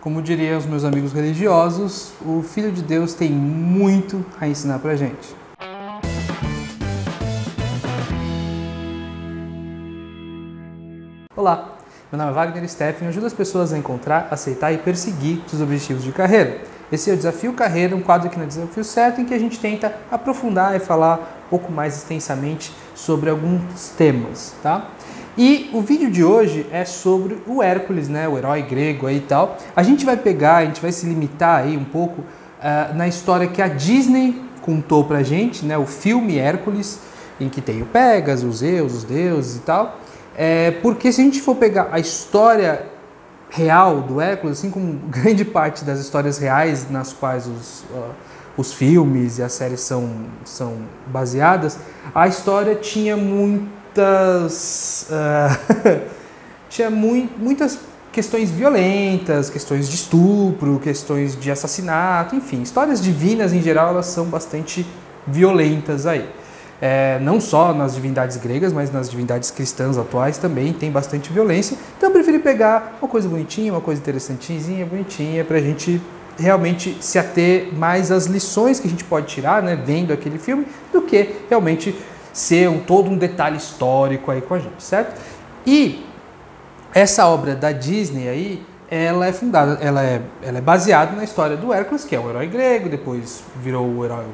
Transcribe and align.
Como 0.00 0.22
diriam 0.22 0.56
os 0.56 0.64
meus 0.64 0.82
amigos 0.82 1.12
religiosos, 1.12 2.14
o 2.24 2.42
Filho 2.42 2.72
de 2.72 2.80
Deus 2.80 3.12
tem 3.12 3.30
muito 3.30 4.24
a 4.40 4.48
ensinar 4.48 4.78
pra 4.78 4.96
gente. 4.96 5.36
Olá, 11.36 11.76
meu 12.10 12.18
nome 12.18 12.30
é 12.30 12.34
Wagner 12.34 12.66
Steffen 12.66 13.06
e 13.06 13.10
ajudo 13.10 13.26
as 13.26 13.34
pessoas 13.34 13.74
a 13.74 13.78
encontrar, 13.78 14.28
aceitar 14.30 14.72
e 14.72 14.78
perseguir 14.78 15.42
seus 15.46 15.60
objetivos 15.60 16.02
de 16.02 16.12
carreira. 16.12 16.62
Esse 16.90 17.10
é 17.10 17.12
o 17.12 17.16
Desafio 17.16 17.52
Carreira, 17.52 17.94
um 17.94 18.00
quadro 18.00 18.28
aqui 18.28 18.38
no 18.38 18.46
Desafio 18.46 18.82
Certo 18.82 19.20
em 19.20 19.26
que 19.26 19.34
a 19.34 19.38
gente 19.38 19.60
tenta 19.60 19.94
aprofundar 20.10 20.74
e 20.74 20.80
falar 20.80 21.42
um 21.46 21.50
pouco 21.50 21.70
mais 21.70 21.94
extensamente 21.98 22.72
sobre 22.94 23.28
alguns 23.28 23.90
temas, 23.90 24.54
tá? 24.62 24.88
E 25.42 25.70
o 25.72 25.80
vídeo 25.80 26.10
de 26.10 26.22
hoje 26.22 26.66
é 26.70 26.84
sobre 26.84 27.38
o 27.46 27.62
Hércules, 27.62 28.10
né, 28.10 28.28
o 28.28 28.36
herói 28.36 28.60
grego 28.60 29.06
aí 29.06 29.16
e 29.16 29.20
tal. 29.20 29.56
A 29.74 29.82
gente 29.82 30.04
vai 30.04 30.14
pegar, 30.14 30.56
a 30.56 30.66
gente 30.66 30.82
vai 30.82 30.92
se 30.92 31.06
limitar 31.06 31.62
aí 31.62 31.78
um 31.78 31.84
pouco 31.84 32.20
uh, 32.20 32.94
na 32.94 33.08
história 33.08 33.46
que 33.46 33.62
a 33.62 33.66
Disney 33.66 34.38
contou 34.60 35.02
pra 35.02 35.22
gente, 35.22 35.64
né, 35.64 35.78
o 35.78 35.86
filme 35.86 36.36
Hércules, 36.36 37.00
em 37.40 37.48
que 37.48 37.62
tem 37.62 37.80
o 37.80 37.86
Pegasus, 37.86 38.44
os 38.44 38.56
Zeus, 38.58 38.92
os 38.92 39.04
deuses 39.04 39.56
e 39.56 39.60
tal. 39.60 39.98
É, 40.36 40.72
porque 40.82 41.10
se 41.10 41.22
a 41.22 41.24
gente 41.24 41.40
for 41.40 41.56
pegar 41.56 41.88
a 41.90 41.98
história 41.98 42.84
real 43.48 44.02
do 44.02 44.20
Hércules, 44.20 44.58
assim 44.58 44.70
como 44.70 44.92
grande 45.08 45.46
parte 45.46 45.86
das 45.86 46.00
histórias 46.00 46.36
reais 46.36 46.90
nas 46.90 47.14
quais 47.14 47.46
os, 47.46 47.84
uh, 47.84 48.10
os 48.58 48.74
filmes 48.74 49.38
e 49.38 49.42
as 49.42 49.52
séries 49.52 49.80
são, 49.80 50.06
são 50.44 50.76
baseadas, 51.06 51.78
a 52.14 52.28
história 52.28 52.74
tinha 52.74 53.16
muitas. 53.90 55.06
Uh, 55.10 56.00
tinha 56.70 56.90
muito, 56.90 57.38
muitas 57.38 57.78
questões 58.12 58.50
violentas, 58.50 59.50
questões 59.50 59.88
de 59.88 59.96
estupro, 59.96 60.78
questões 60.80 61.38
de 61.38 61.50
assassinato, 61.50 62.34
enfim, 62.34 62.62
histórias 62.62 63.00
divinas 63.00 63.52
em 63.52 63.60
geral 63.60 63.90
elas 63.90 64.06
são 64.06 64.26
bastante 64.26 64.86
violentas 65.26 66.06
aí 66.06 66.28
é, 66.80 67.18
não 67.20 67.40
só 67.40 67.74
nas 67.74 67.94
divindades 67.94 68.36
gregas, 68.38 68.72
mas 68.72 68.90
nas 68.90 69.10
divindades 69.10 69.50
cristãs 69.50 69.98
atuais 69.98 70.38
também 70.38 70.72
tem 70.72 70.90
bastante 70.90 71.32
violência. 71.32 71.76
Então 71.96 72.08
eu 72.08 72.12
preferi 72.12 72.38
pegar 72.38 72.96
uma 73.00 73.08
coisa 73.08 73.28
bonitinha, 73.28 73.72
uma 73.72 73.80
coisa 73.80 74.00
interessantinha, 74.00 74.86
bonitinha, 74.86 75.44
para 75.44 75.58
a 75.58 75.60
gente 75.60 76.00
realmente 76.38 76.96
se 77.00 77.18
ater 77.18 77.68
mais 77.74 78.10
às 78.10 78.24
lições 78.24 78.80
que 78.80 78.86
a 78.86 78.90
gente 78.90 79.04
pode 79.04 79.26
tirar, 79.26 79.62
né, 79.62 79.76
vendo 79.76 80.10
aquele 80.10 80.38
filme, 80.38 80.66
do 80.90 81.02
que 81.02 81.36
realmente 81.50 81.94
ser 82.32 82.68
um, 82.68 82.80
todo 82.80 83.10
um 83.10 83.16
detalhe 83.16 83.56
histórico 83.56 84.30
aí 84.30 84.40
com 84.40 84.54
a 84.54 84.58
gente, 84.58 84.82
certo? 84.82 85.20
E 85.66 86.04
essa 86.94 87.26
obra 87.26 87.54
da 87.54 87.72
Disney 87.72 88.28
aí, 88.28 88.62
ela 88.90 89.26
é 89.26 89.32
fundada, 89.32 89.78
ela 89.80 90.02
é, 90.02 90.20
ela 90.42 90.58
é 90.58 90.60
baseada 90.60 91.14
na 91.14 91.22
história 91.22 91.56
do 91.56 91.72
Hércules, 91.72 92.04
que 92.04 92.16
é 92.16 92.20
um 92.20 92.28
herói 92.28 92.48
grego, 92.48 92.88
depois 92.88 93.44
virou 93.56 93.86
o 93.86 94.04
herói, 94.04 94.24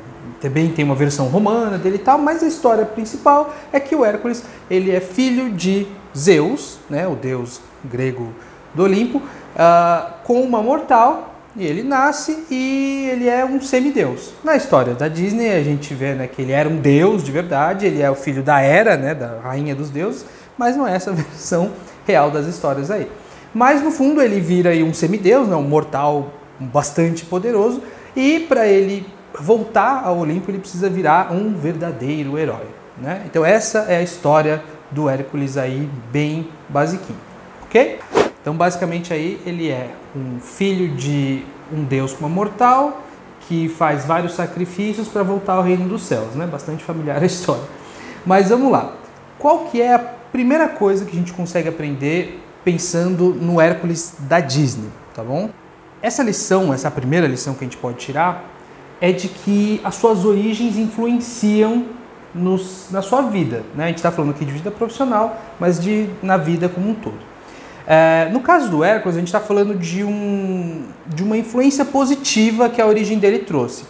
também 0.41 0.71
tem 0.71 0.85
uma 0.85 0.95
versão 0.95 1.27
romana 1.27 1.77
dele 1.77 1.97
e 1.97 1.99
tal, 1.99 2.19
mas 2.19 2.43
a 2.43 2.47
história 2.47 2.87
principal 2.87 3.55
é 3.71 3.79
que 3.79 3.95
o 3.95 4.05
Hércules, 4.05 4.43
ele 4.71 4.91
é 4.91 5.01
filho 5.01 5.51
de 5.51 5.87
Zeus, 6.17 6.79
né, 6.89 7.07
o 7.07 7.15
deus 7.15 7.61
grego 7.85 8.33
do 8.75 8.85
Olimpo, 8.85 9.19
uh, 9.19 10.13
com 10.25 10.41
uma 10.41 10.63
mortal, 10.63 11.36
e 11.57 11.67
ele 11.67 11.83
nasce 11.83 12.45
e 12.51 13.09
ele 13.11 13.29
é 13.29 13.45
um 13.45 13.61
semideus. 13.61 14.33
Na 14.45 14.57
história 14.57 14.95
da 14.95 15.09
Disney, 15.09 15.51
a 15.53 15.63
gente 15.63 15.95
vê 15.95 16.13
né, 16.13 16.27
que 16.27 16.43
ele 16.43 16.53
era 16.53 16.69
um 16.69 16.77
deus 16.77 17.25
de 17.25 17.33
verdade, 17.33 17.87
ele 17.87 18.03
é 18.03 18.11
o 18.11 18.15
filho 18.15 18.43
da 18.43 18.61
Hera, 18.61 18.97
né, 18.97 19.15
da 19.15 19.41
rainha 19.41 19.75
dos 19.75 19.89
deuses, 19.89 20.27
mas 20.59 20.77
não 20.77 20.87
é 20.87 20.95
essa 20.95 21.13
versão 21.13 21.73
real 22.07 22.31
das 22.31 22.47
histórias 22.47 22.91
aí. 22.91 23.11
Mas 23.55 23.83
no 23.83 23.91
fundo 23.91 24.21
ele 24.21 24.39
vira 24.39 24.71
um 24.85 24.93
semideus, 24.93 25.49
né, 25.49 25.57
um 25.57 25.63
mortal 25.63 26.31
bastante 26.61 27.25
poderoso, 27.25 27.83
e 28.15 28.41
para 28.41 28.67
ele 28.67 29.07
voltar 29.41 30.03
ao 30.05 30.19
Olimpo 30.19 30.51
ele 30.51 30.59
precisa 30.59 30.91
virar 30.91 31.33
um 31.33 31.55
verdadeiro 31.55 32.39
herói. 32.39 32.67
Né? 32.99 33.23
Então 33.27 33.45
essa 33.45 33.87
é 33.89 33.97
a 33.97 34.03
história 34.03 34.63
do 34.91 35.09
Hércules 35.09 35.57
aí, 35.57 35.89
bem 36.13 36.49
basiquinho, 36.69 37.19
ok? 37.65 37.99
Então 38.41 38.55
basicamente 38.55 39.13
aí 39.13 39.41
ele 39.45 39.71
é 39.71 39.91
um 40.17 40.41
filho 40.41 40.97
de 40.97 41.45
um 41.73 41.85
deus 41.85 42.13
com 42.13 42.21
uma 42.21 42.29
mortal 42.29 43.03
que 43.49 43.69
faz 43.69 44.05
vários 44.05 44.35
sacrifícios 44.35 45.09
para 45.09 45.23
voltar 45.23 45.55
ao 45.55 45.63
reino 45.63 45.89
dos 45.89 46.03
céus, 46.03 46.35
né? 46.35 46.47
Bastante 46.47 46.83
familiar 46.83 47.23
a 47.23 47.27
história. 47.27 47.63
Mas 48.25 48.49
vamos 48.49 48.73
lá. 48.73 48.95
Qual 49.39 49.67
que 49.67 49.81
é 49.81 49.95
a 49.95 49.99
primeira 49.99 50.69
coisa 50.69 51.05
que 51.05 51.13
a 51.13 51.19
gente 51.19 51.33
consegue 51.33 51.69
aprender 51.69 52.43
pensando 52.65 53.33
no 53.35 53.61
Hércules 53.61 54.15
da 54.21 54.41
Disney, 54.41 54.89
tá 55.15 55.23
bom? 55.23 55.51
Essa 56.03 56.23
lição, 56.23 56.75
essa 56.75 56.91
primeira 56.91 57.27
lição 57.27 57.55
que 57.55 57.65
a 57.65 57.67
gente 57.67 57.77
pode 57.77 57.99
tirar 57.99 58.45
é 59.01 59.13
de 59.13 59.29
que 59.29 59.81
as 59.85 59.95
suas 59.95 60.25
origens 60.25 60.77
influenciam 60.77 61.85
nos, 62.35 62.89
na 62.91 63.03
sua 63.03 63.23
vida. 63.23 63.63
Né? 63.75 63.85
A 63.85 63.87
gente 63.89 63.99
está 63.99 64.11
falando 64.11 64.31
aqui 64.31 64.45
de 64.45 64.53
vida 64.53 64.71
profissional, 64.71 65.41
mas 65.61 65.79
de 65.81 66.09
na 66.23 66.37
vida 66.37 66.69
como 66.69 66.91
um 66.91 66.95
todo. 66.95 67.36
É, 67.87 68.29
no 68.33 68.41
caso 68.41 68.71
do 68.71 68.83
Hércules, 68.83 69.17
a 69.17 69.21
gente 69.21 69.29
está 69.29 69.41
falando 69.41 69.75
de, 69.75 70.03
um, 70.03 70.87
de 71.07 71.23
uma 71.23 71.37
influência 71.37 71.85
positiva 71.85 72.69
que 72.69 72.81
a 72.81 72.87
origem 72.87 73.19
dele 73.19 73.41
trouxe. 73.41 73.85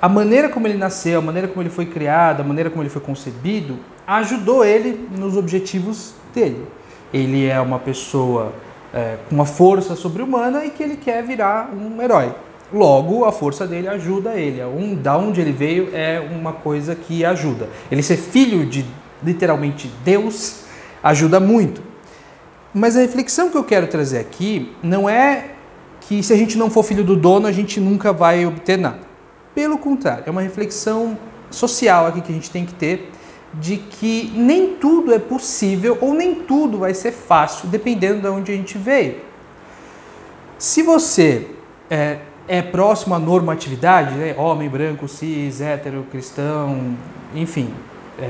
A 0.00 0.08
maneira 0.08 0.48
como 0.48 0.66
ele 0.66 0.78
nasceu, 0.78 1.18
a 1.18 1.22
maneira 1.22 1.48
como 1.48 1.62
ele 1.62 1.70
foi 1.70 1.86
criado, 1.86 2.40
a 2.40 2.44
maneira 2.44 2.70
como 2.70 2.82
ele 2.82 2.90
foi 2.90 3.02
concebido, 3.02 3.78
ajudou 4.06 4.64
ele 4.64 5.08
nos 5.16 5.36
objetivos 5.36 6.14
dele 6.34 6.66
ele 7.12 7.46
é 7.46 7.60
uma 7.60 7.78
pessoa 7.78 8.52
é, 8.94 9.16
com 9.28 9.34
uma 9.34 9.44
força 9.44 9.96
sobre-humana 9.96 10.64
e 10.64 10.70
que 10.70 10.82
ele 10.82 10.96
quer 10.96 11.22
virar 11.22 11.70
um 11.72 12.00
herói. 12.00 12.32
Logo, 12.72 13.24
a 13.24 13.32
força 13.32 13.66
dele 13.66 13.88
ajuda 13.88 14.34
ele. 14.34 14.62
Um, 14.62 14.94
da 14.94 15.16
onde 15.16 15.40
ele 15.40 15.50
veio 15.50 15.90
é 15.92 16.20
uma 16.20 16.52
coisa 16.52 16.94
que 16.94 17.24
ajuda. 17.24 17.68
Ele 17.90 18.02
ser 18.02 18.16
filho 18.16 18.64
de 18.64 18.84
literalmente 19.22 19.90
Deus 20.04 20.62
ajuda 21.02 21.40
muito. 21.40 21.82
Mas 22.72 22.96
a 22.96 23.00
reflexão 23.00 23.50
que 23.50 23.56
eu 23.56 23.64
quero 23.64 23.86
trazer 23.86 24.18
aqui 24.18 24.72
não 24.82 25.08
é 25.08 25.50
que 26.00 26.22
se 26.22 26.32
a 26.32 26.36
gente 26.36 26.56
não 26.56 26.70
for 26.70 26.82
filho 26.82 27.04
do 27.04 27.16
dono, 27.16 27.46
a 27.46 27.52
gente 27.52 27.80
nunca 27.80 28.12
vai 28.12 28.46
obter 28.46 28.78
nada. 28.78 29.00
Pelo 29.54 29.78
contrário, 29.78 30.24
é 30.26 30.30
uma 30.30 30.42
reflexão 30.42 31.18
social 31.50 32.06
aqui 32.06 32.20
que 32.20 32.30
a 32.30 32.34
gente 32.34 32.50
tem 32.50 32.64
que 32.64 32.74
ter 32.74 33.10
de 33.52 33.76
que 33.76 34.32
nem 34.34 34.76
tudo 34.76 35.12
é 35.12 35.18
possível 35.18 35.98
ou 36.00 36.14
nem 36.14 36.36
tudo 36.36 36.78
vai 36.78 36.94
ser 36.94 37.10
fácil, 37.10 37.68
dependendo 37.68 38.20
de 38.20 38.28
onde 38.28 38.52
a 38.52 38.54
gente 38.54 38.78
veio. 38.78 39.16
Se 40.56 40.82
você 40.82 41.48
é, 41.90 42.18
é 42.46 42.62
próximo 42.62 43.14
à 43.14 43.18
normatividade, 43.18 44.14
né, 44.14 44.34
homem 44.38 44.68
branco, 44.68 45.08
cis, 45.08 45.60
hétero, 45.60 46.06
cristão, 46.10 46.96
enfim, 47.34 47.72
é, 48.20 48.24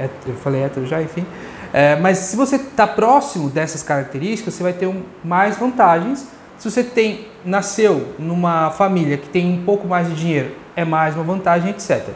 é, 0.00 0.10
eu 0.26 0.34
falei 0.36 0.62
hétero 0.62 0.86
já, 0.86 1.02
enfim, 1.02 1.26
é, 1.74 1.96
mas 1.96 2.18
se 2.18 2.36
você 2.36 2.54
está 2.54 2.86
próximo 2.86 3.50
dessas 3.50 3.82
características, 3.82 4.54
você 4.54 4.62
vai 4.62 4.72
ter 4.72 4.86
um, 4.86 5.02
mais 5.24 5.56
vantagens. 5.56 6.24
Se 6.56 6.70
você 6.70 6.84
tem 6.84 7.26
nasceu 7.44 8.14
numa 8.16 8.70
família 8.70 9.18
que 9.18 9.28
tem 9.28 9.52
um 9.52 9.64
pouco 9.64 9.88
mais 9.88 10.06
de 10.06 10.14
dinheiro, 10.14 10.52
é 10.76 10.84
mais 10.84 11.16
uma 11.16 11.24
vantagem, 11.24 11.70
etc. 11.70 12.10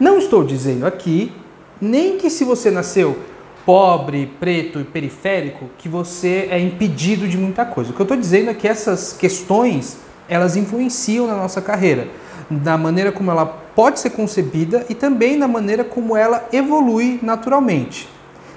Não 0.00 0.16
estou 0.16 0.42
dizendo 0.42 0.86
aqui 0.86 1.30
nem 1.78 2.16
que 2.16 2.30
se 2.30 2.42
você 2.42 2.70
nasceu 2.70 3.18
pobre, 3.66 4.32
preto 4.40 4.80
e 4.80 4.84
periférico, 4.84 5.68
que 5.76 5.90
você 5.90 6.48
é 6.50 6.58
impedido 6.58 7.28
de 7.28 7.36
muita 7.36 7.66
coisa. 7.66 7.90
O 7.90 7.92
que 7.92 8.00
eu 8.00 8.04
estou 8.04 8.16
dizendo 8.16 8.48
é 8.48 8.54
que 8.54 8.66
essas 8.66 9.12
questões 9.12 9.98
elas 10.26 10.56
influenciam 10.56 11.26
na 11.26 11.36
nossa 11.36 11.60
carreira, 11.60 12.08
na 12.50 12.78
maneira 12.78 13.12
como 13.12 13.30
ela 13.30 13.44
pode 13.44 14.00
ser 14.00 14.10
concebida 14.10 14.86
e 14.88 14.94
também 14.94 15.36
na 15.36 15.46
maneira 15.46 15.84
como 15.84 16.16
ela 16.16 16.48
evolui 16.50 17.20
naturalmente. 17.22 18.15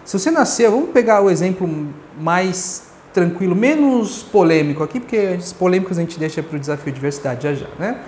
Se 0.09 0.17
você 0.17 0.31
nasceu, 0.31 0.71
vamos 0.71 0.89
pegar 0.89 1.21
o 1.21 1.29
exemplo 1.29 1.69
mais 2.19 2.85
tranquilo, 3.13 3.55
menos 3.55 4.23
polêmico 4.23 4.81
aqui, 4.81 4.99
porque 4.99 5.35
as 5.37 5.53
polêmicas 5.53 5.99
a 5.99 6.01
gente 6.01 6.17
deixa 6.17 6.41
para 6.41 6.57
o 6.57 6.59
desafio 6.59 6.91
de 6.91 6.93
diversidade 6.93 7.43
já 7.43 7.53
já, 7.53 7.67
né? 7.77 7.99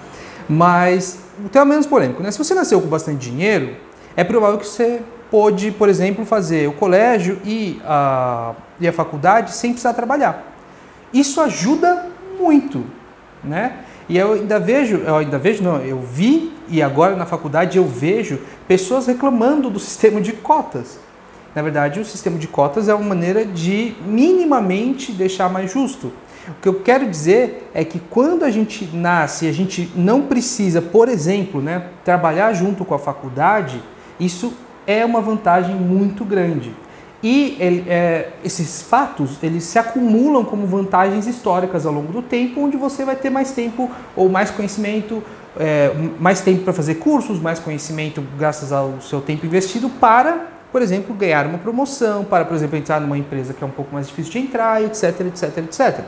Mas 0.50 1.20
o 1.46 1.48
tema 1.48 1.64
menos 1.66 1.86
polêmico, 1.86 2.24
né? 2.24 2.32
Se 2.32 2.40
você 2.40 2.56
nasceu 2.56 2.82
com 2.82 2.88
bastante 2.88 3.20
dinheiro, 3.20 3.76
é 4.16 4.24
provável 4.24 4.58
que 4.58 4.66
você 4.66 5.00
pôde, 5.30 5.70
por 5.70 5.90
exemplo, 5.90 6.26
fazer 6.26 6.68
o 6.68 6.74
colégio 6.74 7.38
e 7.46 7.80
a, 7.86 8.56
e 8.80 8.88
a 8.88 8.92
faculdade 8.92 9.54
sem 9.54 9.70
precisar 9.70 9.94
trabalhar. 9.94 10.44
Isso 11.14 11.40
ajuda 11.40 12.08
muito, 12.40 12.84
né? 13.44 13.78
E 14.10 14.18
eu 14.18 14.34
ainda 14.34 14.60
vejo, 14.60 14.96
eu 15.06 15.18
ainda 15.18 15.38
vejo, 15.38 15.64
não, 15.64 15.78
eu 15.78 16.02
vi 16.02 16.52
e 16.68 16.82
agora 16.82 17.16
na 17.16 17.28
faculdade 17.28 17.78
eu 17.78 17.86
vejo 17.86 18.40
pessoas 18.68 19.06
reclamando 19.06 19.70
do 19.70 19.78
sistema 19.80 20.20
de 20.20 20.32
cotas. 20.32 21.00
Na 21.54 21.62
verdade, 21.62 22.00
o 22.00 22.06
sistema 22.06 22.38
de 22.38 22.48
cotas 22.48 22.88
é 22.88 22.94
uma 22.94 23.10
maneira 23.10 23.46
de 23.46 23.94
minimamente 24.06 25.12
deixar 25.12 25.50
mais 25.50 25.72
justo. 25.72 26.12
O 26.48 26.54
que 26.62 26.68
eu 26.68 26.76
quero 26.76 27.08
dizer 27.08 27.70
é 27.74 27.84
que 27.84 28.00
quando 28.00 28.44
a 28.44 28.50
gente 28.50 28.90
nasce, 28.94 29.48
a 29.48 29.52
gente 29.52 29.92
não 29.96 30.24
precisa, 30.24 30.82
por 30.82 31.08
exemplo, 31.08 31.62
né, 31.62 31.88
trabalhar 32.04 32.54
junto 32.54 32.84
com 32.84 32.96
a 32.96 33.00
faculdade, 33.00 33.82
isso 34.20 34.54
é 34.88 35.06
uma 35.06 35.22
vantagem 35.22 35.76
muito 35.76 36.26
grande. 36.26 36.74
E 37.24 37.58
é, 37.88 38.30
esses 38.44 38.82
fatos 38.82 39.38
eles 39.44 39.64
se 39.66 39.78
acumulam 39.78 40.44
como 40.44 40.66
vantagens 40.66 41.28
históricas 41.28 41.86
ao 41.86 41.94
longo 41.94 42.12
do 42.12 42.22
tempo, 42.22 42.62
onde 42.62 42.78
você 42.78 43.06
vai 43.06 43.16
ter 43.16 43.30
mais 43.30 43.52
tempo 43.52 43.92
ou 44.16 44.28
mais 44.28 44.50
conhecimento, 44.50 45.22
é, 45.60 45.92
mais 46.20 46.42
tempo 46.42 46.64
para 46.64 46.74
fazer 46.74 46.96
cursos, 46.96 47.40
mais 47.40 47.60
conhecimento 47.60 48.24
graças 48.40 48.72
ao 48.72 49.00
seu 49.02 49.22
tempo 49.22 49.46
investido 49.46 49.88
para, 49.88 50.48
por 50.72 50.82
exemplo, 50.82 51.14
ganhar 51.16 51.46
uma 51.46 51.58
promoção, 51.58 52.24
para, 52.24 52.46
por 52.46 52.56
exemplo, 52.56 52.78
entrar 52.78 53.02
numa 53.02 53.18
empresa 53.18 53.54
que 53.54 53.64
é 53.64 53.68
um 53.68 53.72
pouco 53.72 53.94
mais 53.94 54.08
difícil 54.08 54.32
de 54.32 54.40
entrar, 54.40 54.82
etc, 54.82 55.22
etc, 55.22 55.58
etc. 55.58 56.00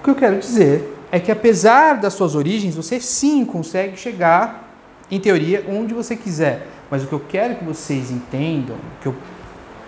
O 0.00 0.04
que 0.04 0.10
eu 0.10 0.14
quero 0.14 0.38
dizer 0.38 0.98
é 1.12 1.20
que 1.20 1.30
apesar 1.30 1.94
das 1.94 2.14
suas 2.14 2.34
origens, 2.34 2.74
você 2.74 2.98
sim 3.00 3.44
consegue 3.44 3.96
chegar, 3.96 4.70
em 5.10 5.20
teoria, 5.20 5.64
onde 5.68 5.92
você 5.92 6.16
quiser. 6.16 6.66
Mas 6.90 7.04
o 7.04 7.06
que 7.06 7.12
eu 7.12 7.20
quero 7.20 7.56
que 7.56 7.64
vocês 7.64 8.10
entendam, 8.10 8.76
que 9.02 9.08
eu 9.08 9.14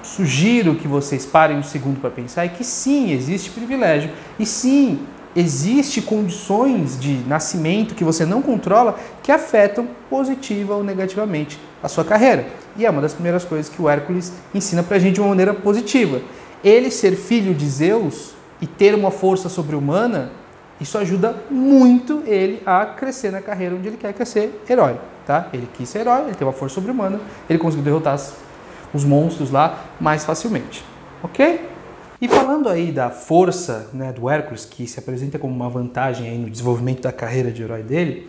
sugiro 0.03 0.75
que 0.75 0.87
vocês 0.87 1.25
parem 1.25 1.56
um 1.56 1.62
segundo 1.62 1.99
para 1.99 2.11
pensar 2.11 2.44
é 2.44 2.49
que 2.49 2.62
sim, 2.62 3.11
existe 3.11 3.50
privilégio 3.50 4.11
e 4.38 4.44
sim, 4.44 5.00
existe 5.35 6.03
condições 6.03 7.00
de 7.00 7.15
nascimento 7.27 7.94
que 7.94 8.05
você 8.05 8.27
não 8.27 8.43
controla 8.43 8.99
que 9.23 9.32
afetam 9.32 9.88
positiva 10.11 10.75
ou 10.75 10.85
negativamente 10.85 11.59
a 11.82 11.88
sua 11.88 12.05
carreira. 12.05 12.47
E 12.76 12.85
é 12.85 12.91
uma 12.91 13.00
das 13.00 13.12
primeiras 13.12 13.44
coisas 13.44 13.69
que 13.69 13.81
o 13.81 13.88
Hércules 13.88 14.32
ensina 14.55 14.82
para 14.82 14.97
a 14.97 15.00
gente 15.00 15.15
de 15.15 15.21
uma 15.21 15.29
maneira 15.29 15.55
positiva. 15.55 16.21
Ele 16.62 16.91
ser 16.91 17.15
filho 17.15 17.55
de 17.55 17.69
Zeus 17.69 18.32
e 18.61 18.67
ter 18.67 18.94
uma 18.94 19.11
força 19.11 19.49
sobre-humana, 19.49 20.31
isso 20.81 20.99
ajuda 20.99 21.37
muito 21.50 22.23
ele 22.26 22.62
a 22.67 22.85
crescer 22.87 23.31
na 23.31 23.41
carreira 23.41 23.75
onde 23.75 23.88
ele 23.88 23.97
quer 23.97 24.12
crescer 24.12 24.62
herói. 24.69 24.99
Tá? 25.26 25.49
Ele 25.53 25.69
quis 25.75 25.88
ser 25.88 26.00
herói, 26.00 26.25
ele 26.25 26.35
tem 26.35 26.47
uma 26.47 26.53
força 26.53 26.75
sobre-humana, 26.75 27.21
ele 27.49 27.59
conseguiu 27.59 27.85
derrotar 27.85 28.19
os 28.93 29.05
monstros 29.05 29.50
lá 29.50 29.85
mais 30.00 30.25
facilmente. 30.25 30.85
Ok? 31.23 31.69
E 32.20 32.29
falando 32.29 32.69
aí 32.69 32.91
da 32.91 33.11
força 33.11 33.88
né, 33.93 34.12
do 34.12 34.31
Hércules, 34.31 34.65
que 34.65 34.87
se 34.87 34.99
apresenta 34.99 35.38
como 35.38 35.55
uma 35.55 35.69
vantagem 35.69 36.29
aí 36.29 36.38
no 36.38 36.49
desenvolvimento 36.49 37.03
da 37.03 37.12
carreira 37.12 37.50
de 37.50 37.62
herói 37.62 37.82
dele, 37.82 38.29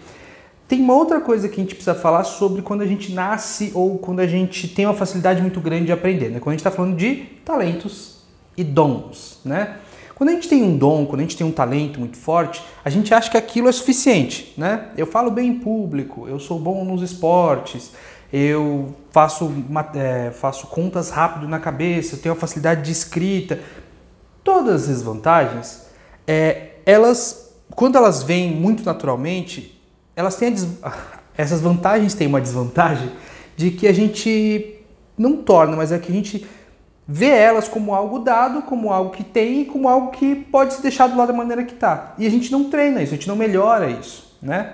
tem 0.68 0.82
uma 0.82 0.96
outra 0.96 1.22
coisa 1.22 1.48
que 1.48 1.60
a 1.60 1.64
gente 1.64 1.76
precisa 1.76 1.94
falar 1.94 2.24
sobre 2.24 2.62
quando 2.62 2.82
a 2.82 2.88
gente 2.88 3.12
nasce 3.12 3.72
ou 3.76 4.00
quando 4.00 4.20
a 4.20 4.28
gente 4.28 4.68
tem 4.68 4.86
uma 4.86 4.96
facilidade 4.96 5.42
muito 5.42 5.60
grande 5.60 5.86
de 5.86 5.92
aprender. 5.92 6.30
Né? 6.30 6.40
Quando 6.40 6.50
a 6.50 6.52
gente 6.54 6.62
está 6.62 6.72
falando 6.72 6.96
de 6.96 7.18
talentos 7.46 8.24
e 8.58 8.64
dons. 8.64 9.40
Né? 9.46 9.78
Quando 10.16 10.30
a 10.30 10.34
gente 10.34 10.50
tem 10.50 10.64
um 10.64 10.76
dom, 10.76 11.06
quando 11.06 11.20
a 11.20 11.24
gente 11.24 11.38
tem 11.38 11.46
um 11.46 11.52
talento 11.52 12.00
muito 12.00 12.18
forte, 12.18 12.64
a 12.84 12.90
gente 12.90 13.14
acha 13.14 13.30
que 13.30 13.38
aquilo 13.38 13.68
é 13.68 13.72
suficiente. 13.72 14.54
Né? 14.58 14.90
Eu 14.98 15.06
falo 15.06 15.30
bem 15.30 15.50
em 15.50 15.60
público, 15.60 16.28
eu 16.28 16.40
sou 16.40 16.58
bom 16.58 16.84
nos 16.84 17.04
esportes, 17.04 17.92
eu 18.34 18.96
faço, 19.12 19.54
é, 19.94 20.32
faço 20.32 20.66
contas 20.68 21.12
rápido 21.12 21.48
na 21.48 21.60
cabeça, 21.60 22.16
eu 22.16 22.20
tenho 22.20 22.34
a 22.34 22.38
facilidade 22.38 22.82
de 22.82 22.92
escrita. 22.92 23.60
Todas 24.44 24.90
as 24.90 25.04
vantagens, 25.04 25.86
é, 26.26 26.72
elas, 26.88 27.54
quando 27.76 27.98
elas 27.98 28.24
vêm 28.24 28.50
muito 28.50 28.84
naturalmente, 28.84 29.75
elas 30.16 30.36
têm 30.36 30.54
essas 31.38 31.62
vantagens 31.62 32.14
têm 32.14 32.28
uma 32.28 32.42
desvantagem 32.42 33.12
de 33.56 33.72
que 33.72 33.88
a 33.88 33.94
gente 33.94 34.76
não 35.18 35.38
torna, 35.38 35.76
mas 35.76 35.92
é 35.92 36.00
que 36.00 36.12
a 36.12 36.16
gente 36.16 36.46
vê 37.08 37.28
elas 37.28 37.68
como 37.68 37.94
algo 37.94 38.20
dado, 38.20 38.64
como 38.64 38.92
algo 38.92 39.12
que 39.12 39.24
tem 39.24 39.62
e 39.62 39.66
como 39.66 39.88
algo 39.88 40.12
que 40.12 40.36
pode 40.36 40.74
se 40.74 40.82
deixar 40.82 41.08
do 41.08 41.18
lado 41.18 41.28
da 41.28 41.34
maneira 41.34 41.64
que 41.64 41.74
está. 41.74 42.16
E 42.18 42.26
a 42.26 42.30
gente 42.30 42.52
não 42.52 42.70
treina 42.70 43.02
isso, 43.02 43.14
a 43.14 43.16
gente 43.16 43.28
não 43.28 43.36
melhora 43.36 43.90
isso, 43.90 44.36
né? 44.42 44.74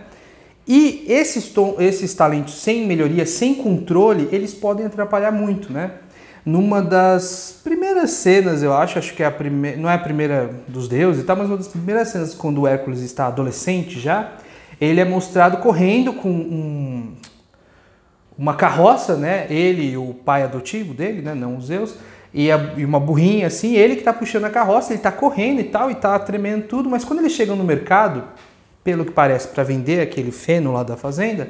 E 0.67 1.05
esses, 1.07 1.51
esses 1.79 2.13
talentos 2.13 2.61
sem 2.61 2.85
melhoria, 2.85 3.25
sem 3.25 3.55
controle, 3.55 4.29
eles 4.31 4.53
podem 4.53 4.85
atrapalhar 4.85 5.31
muito, 5.31 5.73
né? 5.73 5.91
Numa 6.45 6.81
das 6.81 7.59
primeiras 7.63 8.11
cenas, 8.11 8.63
eu 8.63 8.73
acho, 8.73 8.97
acho 8.97 9.13
que 9.13 9.21
é 9.21 9.27
a 9.27 9.33
não 9.77 9.89
é 9.89 9.93
a 9.93 9.99
primeira 9.99 10.49
dos 10.67 10.87
deuses 10.87 11.21
e 11.21 11.25
tal, 11.25 11.35
mas 11.35 11.47
uma 11.47 11.57
das 11.57 11.67
primeiras 11.67 12.07
cenas 12.07 12.33
quando 12.33 12.61
o 12.61 12.67
Hércules 12.67 13.01
está 13.01 13.27
adolescente 13.27 13.99
já, 13.99 14.31
ele 14.81 14.99
é 14.99 15.05
mostrado 15.05 15.57
correndo 15.57 16.11
com 16.11 16.31
um, 16.31 17.13
uma 18.35 18.55
carroça, 18.55 19.15
né? 19.15 19.45
Ele 19.47 19.91
e 19.91 19.97
o 19.97 20.15
pai 20.15 20.41
adotivo 20.41 20.91
dele, 20.91 21.21
né? 21.21 21.35
Não 21.35 21.57
os 21.57 21.67
Zeus, 21.67 21.95
e, 22.33 22.51
a, 22.51 22.73
e 22.75 22.83
uma 22.83 22.99
burrinha 22.99 23.45
assim, 23.45 23.75
ele 23.75 23.93
que 23.93 24.01
está 24.01 24.11
puxando 24.11 24.45
a 24.45 24.49
carroça, 24.49 24.91
ele 24.91 24.97
está 24.99 25.11
correndo 25.11 25.61
e 25.61 25.65
tal, 25.65 25.91
e 25.91 25.93
está 25.93 26.17
tremendo 26.17 26.65
tudo, 26.65 26.89
mas 26.89 27.05
quando 27.05 27.19
eles 27.19 27.33
chegam 27.33 27.55
no 27.55 27.63
mercado, 27.63 28.23
pelo 28.83 29.05
que 29.05 29.11
parece, 29.11 29.49
para 29.49 29.63
vender 29.63 30.01
aquele 30.01 30.31
feno 30.31 30.73
lá 30.73 30.81
da 30.81 30.97
fazenda, 30.97 31.49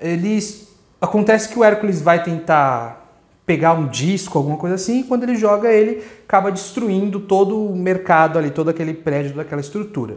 eles 0.00 0.68
acontece 0.98 1.50
que 1.50 1.58
o 1.58 1.64
Hércules 1.64 2.00
vai 2.00 2.22
tentar 2.22 3.02
pegar 3.44 3.74
um 3.74 3.86
disco, 3.88 4.38
alguma 4.38 4.56
coisa 4.56 4.76
assim, 4.76 5.00
e 5.00 5.04
quando 5.04 5.24
ele 5.24 5.36
joga 5.36 5.70
ele 5.70 6.02
acaba 6.26 6.50
destruindo 6.50 7.20
todo 7.20 7.62
o 7.62 7.76
mercado 7.76 8.38
ali, 8.38 8.50
todo 8.50 8.70
aquele 8.70 8.94
prédio, 8.94 9.34
daquela 9.34 9.60
estrutura. 9.60 10.16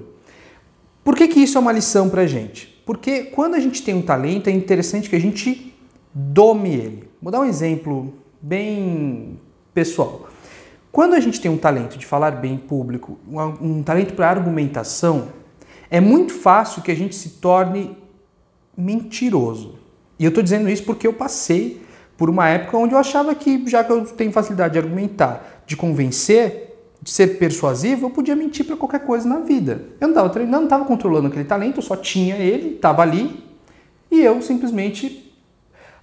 Por 1.08 1.16
que, 1.16 1.26
que 1.30 1.40
isso 1.40 1.58
é 1.58 1.62
uma 1.62 1.72
lição 1.72 2.10
para 2.10 2.24
a 2.24 2.28
gente? 2.28 2.68
Porque 2.86 3.24
quando 3.24 3.56
a 3.56 3.62
gente 3.62 3.82
tem 3.82 3.96
um 3.96 4.02
talento, 4.02 4.50
é 4.50 4.52
interessante 4.52 5.10
que 5.10 5.16
a 5.16 5.20
gente 5.22 5.74
dome 6.14 6.74
ele. 6.74 7.10
Vou 7.22 7.32
dar 7.32 7.40
um 7.40 7.46
exemplo 7.46 8.14
bem 8.42 9.40
pessoal. 9.74 10.28
Quando 10.92 11.14
a 11.14 11.22
gente 11.22 11.40
tem 11.40 11.50
um 11.50 11.58
talento 11.58 11.98
de 11.98 12.06
falar 12.06 12.32
bem 12.32 12.56
em 12.56 12.58
público, 12.58 13.18
um, 13.26 13.40
um 13.78 13.84
talento 13.84 14.16
para 14.16 14.30
argumentação, 14.30 15.30
é 15.90 16.02
muito 16.02 16.34
fácil 16.34 16.82
que 16.82 16.92
a 16.92 16.96
gente 16.96 17.16
se 17.16 17.40
torne 17.40 17.98
mentiroso. 18.76 19.80
E 20.20 20.26
eu 20.26 20.30
estou 20.30 20.44
dizendo 20.44 20.68
isso 20.68 20.84
porque 20.84 21.08
eu 21.08 21.14
passei 21.14 21.84
por 22.18 22.30
uma 22.30 22.50
época 22.50 22.76
onde 22.76 22.94
eu 22.94 23.00
achava 23.00 23.34
que, 23.34 23.66
já 23.66 23.82
que 23.82 23.94
eu 23.94 24.04
tenho 24.04 24.34
facilidade 24.34 24.74
de 24.74 24.80
argumentar, 24.80 25.64
de 25.66 25.78
convencer, 25.78 26.67
ser 27.08 27.40
persuasivo, 27.40 28.08
eu 28.08 28.10
podia 28.10 28.36
mentir 28.36 28.66
para 28.66 28.76
qualquer 28.76 29.00
coisa 29.00 29.28
na 29.28 29.40
vida. 29.40 29.82
Eu 30.00 30.10
não 30.10 30.28
estava 30.28 30.46
não 30.46 30.64
estava 30.66 30.86
controlando 30.86 31.28
aquele 31.28 31.46
talento, 31.46 31.78
eu 31.78 31.82
só 31.82 31.96
tinha 31.96 32.36
ele, 32.36 32.76
estava 32.76 33.02
ali, 33.02 33.44
e 34.12 34.20
eu 34.20 34.42
simplesmente 34.42 35.34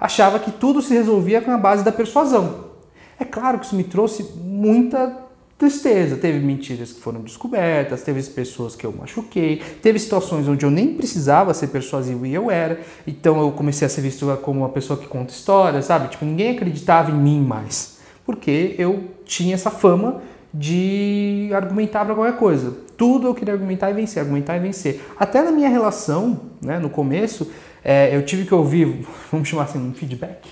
achava 0.01 0.39
que 0.39 0.51
tudo 0.51 0.81
se 0.81 0.95
resolvia 0.95 1.43
com 1.43 1.51
a 1.51 1.59
base 1.59 1.85
da 1.85 1.93
persuasão. 1.93 2.73
É 3.21 3.25
claro 3.25 3.59
que 3.59 3.67
isso 3.67 3.77
me 3.77 3.85
trouxe 3.85 4.23
muita 4.37 5.25
tristeza. 5.59 6.17
Teve 6.17 6.41
mentiras 6.41 6.91
que 6.91 7.01
foram 7.01 7.21
descobertas, 7.21 8.03
teve 8.03 8.23
pessoas 8.23 8.75
que 8.75 8.87
eu 8.87 8.93
machuquei, 8.93 9.63
teve 9.83 9.99
situações 9.99 10.49
onde 10.49 10.65
eu 10.65 10.71
nem 10.71 10.95
precisava 10.95 11.53
ser 11.53 11.69
persuasivo 11.69 12.25
e 12.25 12.35
eu 12.35 12.51
era. 12.51 12.81
Então 13.07 13.41
eu 13.41 13.53
comecei 13.53 13.85
a 13.87 13.89
ser 13.91 14.01
visto 14.01 14.27
como 14.43 14.61
uma 14.61 14.71
pessoa 14.71 14.99
que 14.99 15.07
conta 15.07 15.33
histórias, 15.33 15.85
sabe? 15.85 16.09
Tipo, 16.09 16.25
ninguém 16.25 16.53
acreditava 16.53 17.11
em 17.11 17.15
mim 17.15 17.41
mais, 17.41 17.99
porque 18.25 18.75
eu 18.79 19.05
tinha 19.25 19.55
essa 19.55 19.71
fama 19.71 20.23
de 20.55 21.51
argumentar 21.53 22.05
para 22.05 22.15
qualquer 22.15 22.37
coisa. 22.37 22.73
Tudo 22.97 23.27
eu 23.27 23.35
queria 23.35 23.53
argumentar 23.53 23.91
e 23.91 23.93
vencer, 23.93 24.21
argumentar 24.21 24.57
e 24.57 24.61
vencer. 24.61 25.01
Até 25.19 25.43
na 25.43 25.51
minha 25.51 25.69
relação, 25.69 26.43
né, 26.63 26.79
no 26.79 26.89
começo, 26.89 27.51
é, 27.83 28.17
eu 28.17 28.25
tive 28.25 28.47
que 28.47 28.55
ouvir, 28.55 29.05
vamos 29.33 29.49
chamar 29.49 29.65
assim, 29.65 29.79
um 29.79 29.93
feedback, 29.93 30.49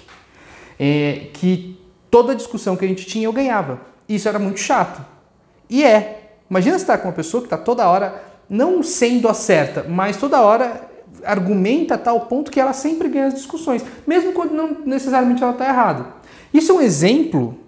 é, 0.78 1.28
que 1.32 1.78
toda 2.10 2.34
discussão 2.34 2.76
que 2.76 2.84
a 2.84 2.88
gente 2.88 3.06
tinha 3.06 3.26
eu 3.26 3.32
ganhava. 3.32 3.80
Isso 4.08 4.28
era 4.28 4.40
muito 4.40 4.58
chato. 4.58 5.00
E 5.70 5.84
é. 5.84 6.18
Imagina 6.50 6.76
estar 6.76 6.98
com 6.98 7.08
uma 7.08 7.14
pessoa 7.14 7.40
que 7.40 7.46
está 7.46 7.56
toda 7.56 7.88
hora, 7.88 8.22
não 8.50 8.82
sendo 8.82 9.26
a 9.26 9.32
certa, 9.32 9.86
mas 9.88 10.18
toda 10.18 10.42
hora 10.42 10.90
argumenta 11.24 11.94
a 11.94 11.98
tal 11.98 12.20
ponto 12.22 12.50
que 12.50 12.60
ela 12.60 12.74
sempre 12.74 13.08
ganha 13.08 13.28
as 13.28 13.34
discussões, 13.34 13.82
mesmo 14.06 14.32
quando 14.32 14.52
não 14.52 14.76
necessariamente 14.84 15.42
ela 15.42 15.52
está 15.52 15.66
errada. 15.66 16.06
Isso 16.52 16.72
é 16.72 16.74
um 16.74 16.80
exemplo 16.82 17.61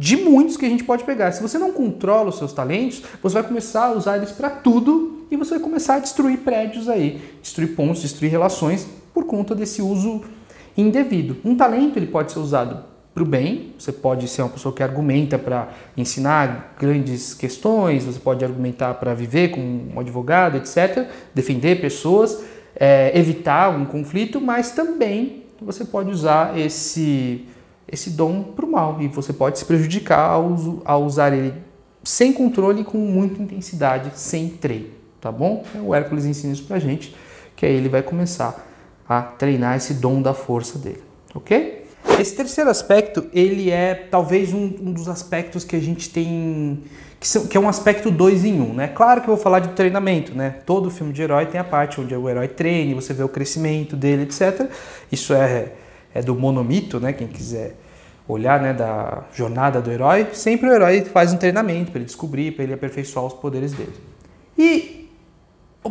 de 0.00 0.16
muitos 0.16 0.56
que 0.56 0.64
a 0.64 0.68
gente 0.68 0.82
pode 0.82 1.04
pegar. 1.04 1.30
Se 1.30 1.42
você 1.42 1.58
não 1.58 1.72
controla 1.72 2.30
os 2.30 2.38
seus 2.38 2.54
talentos, 2.54 3.02
você 3.22 3.34
vai 3.34 3.42
começar 3.42 3.88
a 3.88 3.92
usar 3.92 4.16
eles 4.16 4.32
para 4.32 4.48
tudo 4.48 5.26
e 5.30 5.36
você 5.36 5.50
vai 5.50 5.60
começar 5.60 5.96
a 5.96 5.98
destruir 5.98 6.38
prédios 6.38 6.88
aí, 6.88 7.20
destruir 7.42 7.76
pontos, 7.76 8.00
destruir 8.00 8.30
relações 8.30 8.88
por 9.12 9.26
conta 9.26 9.54
desse 9.54 9.82
uso 9.82 10.22
indevido. 10.74 11.36
Um 11.44 11.54
talento 11.54 11.98
ele 11.98 12.06
pode 12.06 12.32
ser 12.32 12.38
usado 12.38 12.82
para 13.12 13.22
o 13.22 13.26
bem. 13.26 13.74
Você 13.78 13.92
pode 13.92 14.26
ser 14.26 14.40
uma 14.40 14.48
pessoa 14.48 14.74
que 14.74 14.82
argumenta 14.82 15.38
para 15.38 15.68
ensinar 15.94 16.76
grandes 16.78 17.34
questões, 17.34 18.06
você 18.06 18.18
pode 18.18 18.42
argumentar 18.42 18.94
para 18.94 19.12
viver 19.12 19.50
como 19.50 19.92
um 19.94 20.00
advogado, 20.00 20.56
etc., 20.56 21.10
defender 21.34 21.78
pessoas, 21.78 22.42
é, 22.74 23.12
evitar 23.14 23.68
um 23.68 23.84
conflito, 23.84 24.40
mas 24.40 24.70
também 24.70 25.42
você 25.60 25.84
pode 25.84 26.10
usar 26.10 26.58
esse, 26.58 27.44
esse 27.90 28.10
dom 28.10 28.42
para 28.42 28.64
o 28.64 28.70
mal 28.70 29.00
e 29.00 29.08
você 29.08 29.32
pode 29.32 29.58
se 29.58 29.64
prejudicar 29.64 30.30
ao, 30.30 30.56
ao 30.84 31.04
usar 31.04 31.32
ele 31.32 31.54
sem 32.02 32.32
controle 32.32 32.82
e 32.82 32.84
com 32.84 32.98
muita 32.98 33.42
intensidade, 33.42 34.12
sem 34.14 34.48
treino, 34.48 34.90
tá 35.20 35.30
bom? 35.30 35.64
Então, 35.68 35.88
o 35.88 35.94
Hércules 35.94 36.24
ensina 36.24 36.52
isso 36.52 36.64
para 36.64 36.76
a 36.76 36.80
gente, 36.80 37.14
que 37.54 37.66
aí 37.66 37.74
ele 37.74 37.88
vai 37.88 38.02
começar 38.02 38.66
a 39.08 39.20
treinar 39.20 39.76
esse 39.76 39.94
dom 39.94 40.22
da 40.22 40.32
força 40.32 40.78
dele, 40.78 41.02
ok? 41.34 41.80
Esse 42.18 42.34
terceiro 42.34 42.70
aspecto, 42.70 43.26
ele 43.32 43.70
é 43.70 43.94
talvez 43.94 44.52
um, 44.52 44.64
um 44.64 44.92
dos 44.92 45.08
aspectos 45.08 45.64
que 45.64 45.76
a 45.76 45.80
gente 45.80 46.08
tem, 46.08 46.82
que, 47.18 47.28
são, 47.28 47.46
que 47.46 47.56
é 47.56 47.60
um 47.60 47.68
aspecto 47.68 48.10
dois 48.10 48.44
em 48.44 48.60
um, 48.60 48.72
né? 48.72 48.88
Claro 48.88 49.20
que 49.20 49.28
eu 49.28 49.34
vou 49.34 49.42
falar 49.42 49.60
de 49.60 49.70
treinamento, 49.70 50.34
né? 50.34 50.56
Todo 50.64 50.90
filme 50.90 51.12
de 51.12 51.22
herói 51.22 51.46
tem 51.46 51.60
a 51.60 51.64
parte 51.64 52.00
onde 52.00 52.14
o 52.14 52.28
herói 52.28 52.48
treine, 52.48 52.94
você 52.94 53.12
vê 53.12 53.22
o 53.22 53.28
crescimento 53.28 53.96
dele, 53.96 54.22
etc. 54.22 54.70
Isso 55.12 55.34
é, 55.34 55.72
é 56.14 56.22
do 56.22 56.34
monomito, 56.34 56.98
né? 56.98 57.12
Quem 57.12 57.26
quiser 57.26 57.76
olhar 58.26 58.60
né, 58.60 58.72
da 58.72 59.24
jornada 59.34 59.80
do 59.80 59.90
herói, 59.90 60.28
sempre 60.32 60.68
o 60.68 60.72
herói 60.72 61.04
faz 61.04 61.32
um 61.32 61.36
treinamento 61.36 61.90
para 61.90 61.98
ele 61.98 62.06
descobrir, 62.06 62.52
para 62.52 62.64
ele 62.64 62.72
aperfeiçoar 62.72 63.26
os 63.26 63.34
poderes 63.34 63.72
dele. 63.72 63.92
E 64.56 65.08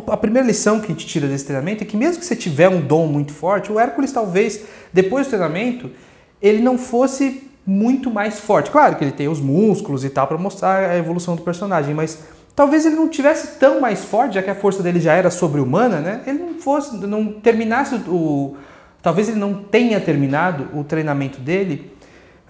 a 0.06 0.16
primeira 0.16 0.46
lição 0.46 0.80
que 0.80 0.86
a 0.86 0.88
gente 0.88 1.06
tira 1.06 1.26
desse 1.26 1.44
treinamento 1.44 1.82
é 1.82 1.86
que 1.86 1.96
mesmo 1.96 2.20
que 2.20 2.26
você 2.26 2.36
tiver 2.36 2.68
um 2.68 2.80
dom 2.80 3.06
muito 3.06 3.32
forte, 3.32 3.70
o 3.72 3.78
Hércules 3.78 4.12
talvez, 4.12 4.62
depois 4.92 5.26
do 5.26 5.30
treinamento, 5.30 5.90
ele 6.40 6.62
não 6.62 6.78
fosse 6.78 7.50
muito 7.66 8.10
mais 8.10 8.38
forte. 8.40 8.70
Claro 8.70 8.96
que 8.96 9.04
ele 9.04 9.12
tem 9.12 9.28
os 9.28 9.40
músculos 9.40 10.04
e 10.04 10.10
tal 10.10 10.26
para 10.26 10.38
mostrar 10.38 10.90
a 10.90 10.96
evolução 10.96 11.36
do 11.36 11.42
personagem, 11.42 11.94
mas 11.94 12.18
talvez 12.54 12.86
ele 12.86 12.96
não 12.96 13.08
tivesse 13.08 13.58
tão 13.58 13.80
mais 13.80 14.04
forte, 14.04 14.34
já 14.34 14.42
que 14.42 14.50
a 14.50 14.54
força 14.54 14.82
dele 14.82 15.00
já 15.00 15.14
era 15.14 15.30
sobre-humana, 15.30 16.00
né? 16.00 16.22
Ele 16.26 16.38
não 16.38 16.54
fosse, 16.54 16.96
não 16.96 17.32
terminasse 17.32 17.94
o, 18.08 18.56
talvez 19.02 19.28
ele 19.28 19.38
não 19.38 19.54
tenha 19.54 20.00
terminado 20.00 20.68
o 20.78 20.84
treinamento 20.84 21.40
dele 21.40 21.92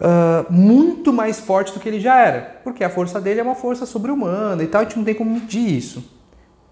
uh, 0.00 0.52
muito 0.52 1.12
mais 1.12 1.38
forte 1.38 1.73
do 1.73 1.80
que 1.80 1.88
ele 1.88 2.00
já 2.00 2.19
era, 2.19 2.61
porque 2.64 2.83
a 2.83 2.90
força 2.90 3.21
dele 3.21 3.40
é 3.40 3.42
uma 3.42 3.54
força 3.54 3.87
sobre-humana 3.87 4.62
e 4.62 4.66
tal, 4.66 4.80
a 4.80 4.85
gente 4.85 4.97
não 4.97 5.04
tem 5.04 5.14
como 5.14 5.30
medir 5.30 5.76
isso. 5.76 6.04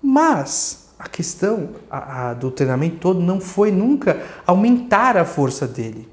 Mas 0.03 0.95
a 0.99 1.09
questão 1.09 1.71
a, 1.91 2.31
a, 2.31 2.35
do 2.35 2.51
treinamento 2.51 2.97
todo 2.97 3.21
não 3.21 3.41
foi 3.41 3.71
nunca 3.71 4.21
aumentar 4.47 5.17
a 5.17 5.25
força 5.25 5.67
dele, 5.67 6.09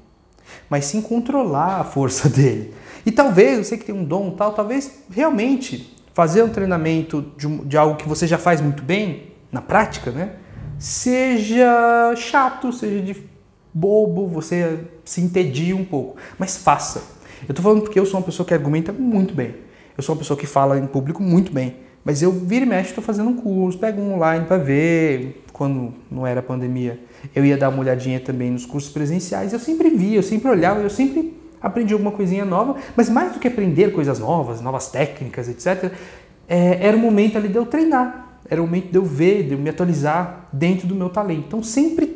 mas 0.68 0.84
sim 0.84 1.00
controlar 1.00 1.80
a 1.80 1.84
força 1.84 2.28
dele. 2.30 2.74
E 3.04 3.12
talvez, 3.12 3.66
você 3.66 3.76
que 3.76 3.84
tem 3.84 3.94
um 3.94 4.04
dom 4.04 4.32
tal, 4.32 4.52
talvez 4.52 5.04
realmente 5.10 5.96
fazer 6.12 6.42
um 6.42 6.48
treinamento 6.48 7.32
de, 7.36 7.46
de 7.64 7.76
algo 7.76 7.96
que 7.96 8.08
você 8.08 8.26
já 8.26 8.38
faz 8.38 8.60
muito 8.60 8.82
bem, 8.82 9.34
na 9.52 9.60
prática, 9.60 10.10
né? 10.10 10.32
Seja 10.78 12.12
chato, 12.16 12.72
seja 12.72 13.00
de 13.00 13.14
bobo, 13.76 14.26
você 14.26 14.78
se 15.04 15.20
entedie 15.20 15.74
um 15.74 15.84
pouco, 15.84 16.16
mas 16.38 16.56
faça. 16.56 17.02
Eu 17.42 17.52
estou 17.52 17.62
falando 17.62 17.82
porque 17.82 18.00
eu 18.00 18.06
sou 18.06 18.18
uma 18.18 18.24
pessoa 18.24 18.46
que 18.46 18.54
argumenta 18.54 18.90
muito 18.90 19.34
bem. 19.34 19.54
Eu 19.96 20.02
sou 20.02 20.14
uma 20.14 20.18
pessoa 20.18 20.38
que 20.38 20.46
fala 20.46 20.78
em 20.78 20.86
público 20.86 21.22
muito 21.22 21.52
bem. 21.52 21.76
Mas 22.02 22.22
eu 22.22 22.32
vira 22.32 22.64
e 22.64 22.68
mexe, 22.68 22.90
estou 22.90 23.04
fazendo 23.04 23.28
um 23.28 23.36
curso, 23.36 23.78
pego 23.78 24.00
um 24.00 24.14
online 24.14 24.46
para 24.46 24.56
ver. 24.56 25.44
Quando 25.52 25.92
não 26.10 26.26
era 26.26 26.40
pandemia, 26.40 26.98
eu 27.34 27.44
ia 27.44 27.56
dar 27.56 27.68
uma 27.68 27.80
olhadinha 27.80 28.18
também 28.18 28.50
nos 28.50 28.64
cursos 28.64 28.90
presenciais. 28.90 29.52
Eu 29.52 29.58
sempre 29.58 29.90
via, 29.90 30.16
eu 30.16 30.22
sempre 30.22 30.48
olhava, 30.48 30.80
eu 30.80 30.90
sempre 30.90 31.36
aprendi 31.60 31.92
alguma 31.92 32.12
coisinha 32.12 32.44
nova. 32.44 32.76
Mas 32.96 33.10
mais 33.10 33.32
do 33.32 33.38
que 33.38 33.48
aprender 33.48 33.92
coisas 33.92 34.18
novas, 34.18 34.62
novas 34.62 34.88
técnicas, 34.88 35.48
etc., 35.48 35.92
é, 36.48 36.86
era 36.86 36.96
o 36.96 37.00
momento 37.00 37.36
ali 37.36 37.48
de 37.48 37.56
eu 37.56 37.66
treinar. 37.66 38.38
Era 38.48 38.62
o 38.62 38.66
momento 38.66 38.90
de 38.90 38.96
eu 38.96 39.04
ver, 39.04 39.42
de 39.42 39.52
eu 39.52 39.58
me 39.58 39.68
atualizar 39.68 40.48
dentro 40.52 40.86
do 40.86 40.94
meu 40.94 41.10
talento. 41.10 41.44
Então 41.48 41.62
sempre 41.62 42.15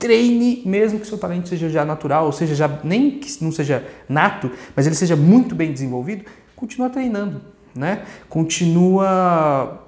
treine, 0.00 0.62
mesmo 0.64 0.98
que 0.98 1.06
seu 1.06 1.18
talento 1.18 1.50
seja 1.50 1.68
já 1.68 1.84
natural, 1.84 2.24
ou 2.24 2.32
seja, 2.32 2.54
já 2.54 2.80
nem 2.82 3.18
que 3.18 3.44
não 3.44 3.52
seja 3.52 3.86
nato, 4.08 4.50
mas 4.74 4.86
ele 4.86 4.96
seja 4.96 5.14
muito 5.14 5.54
bem 5.54 5.70
desenvolvido, 5.70 6.24
continua 6.56 6.88
treinando, 6.88 7.42
né? 7.74 8.02
Continua 8.28 9.86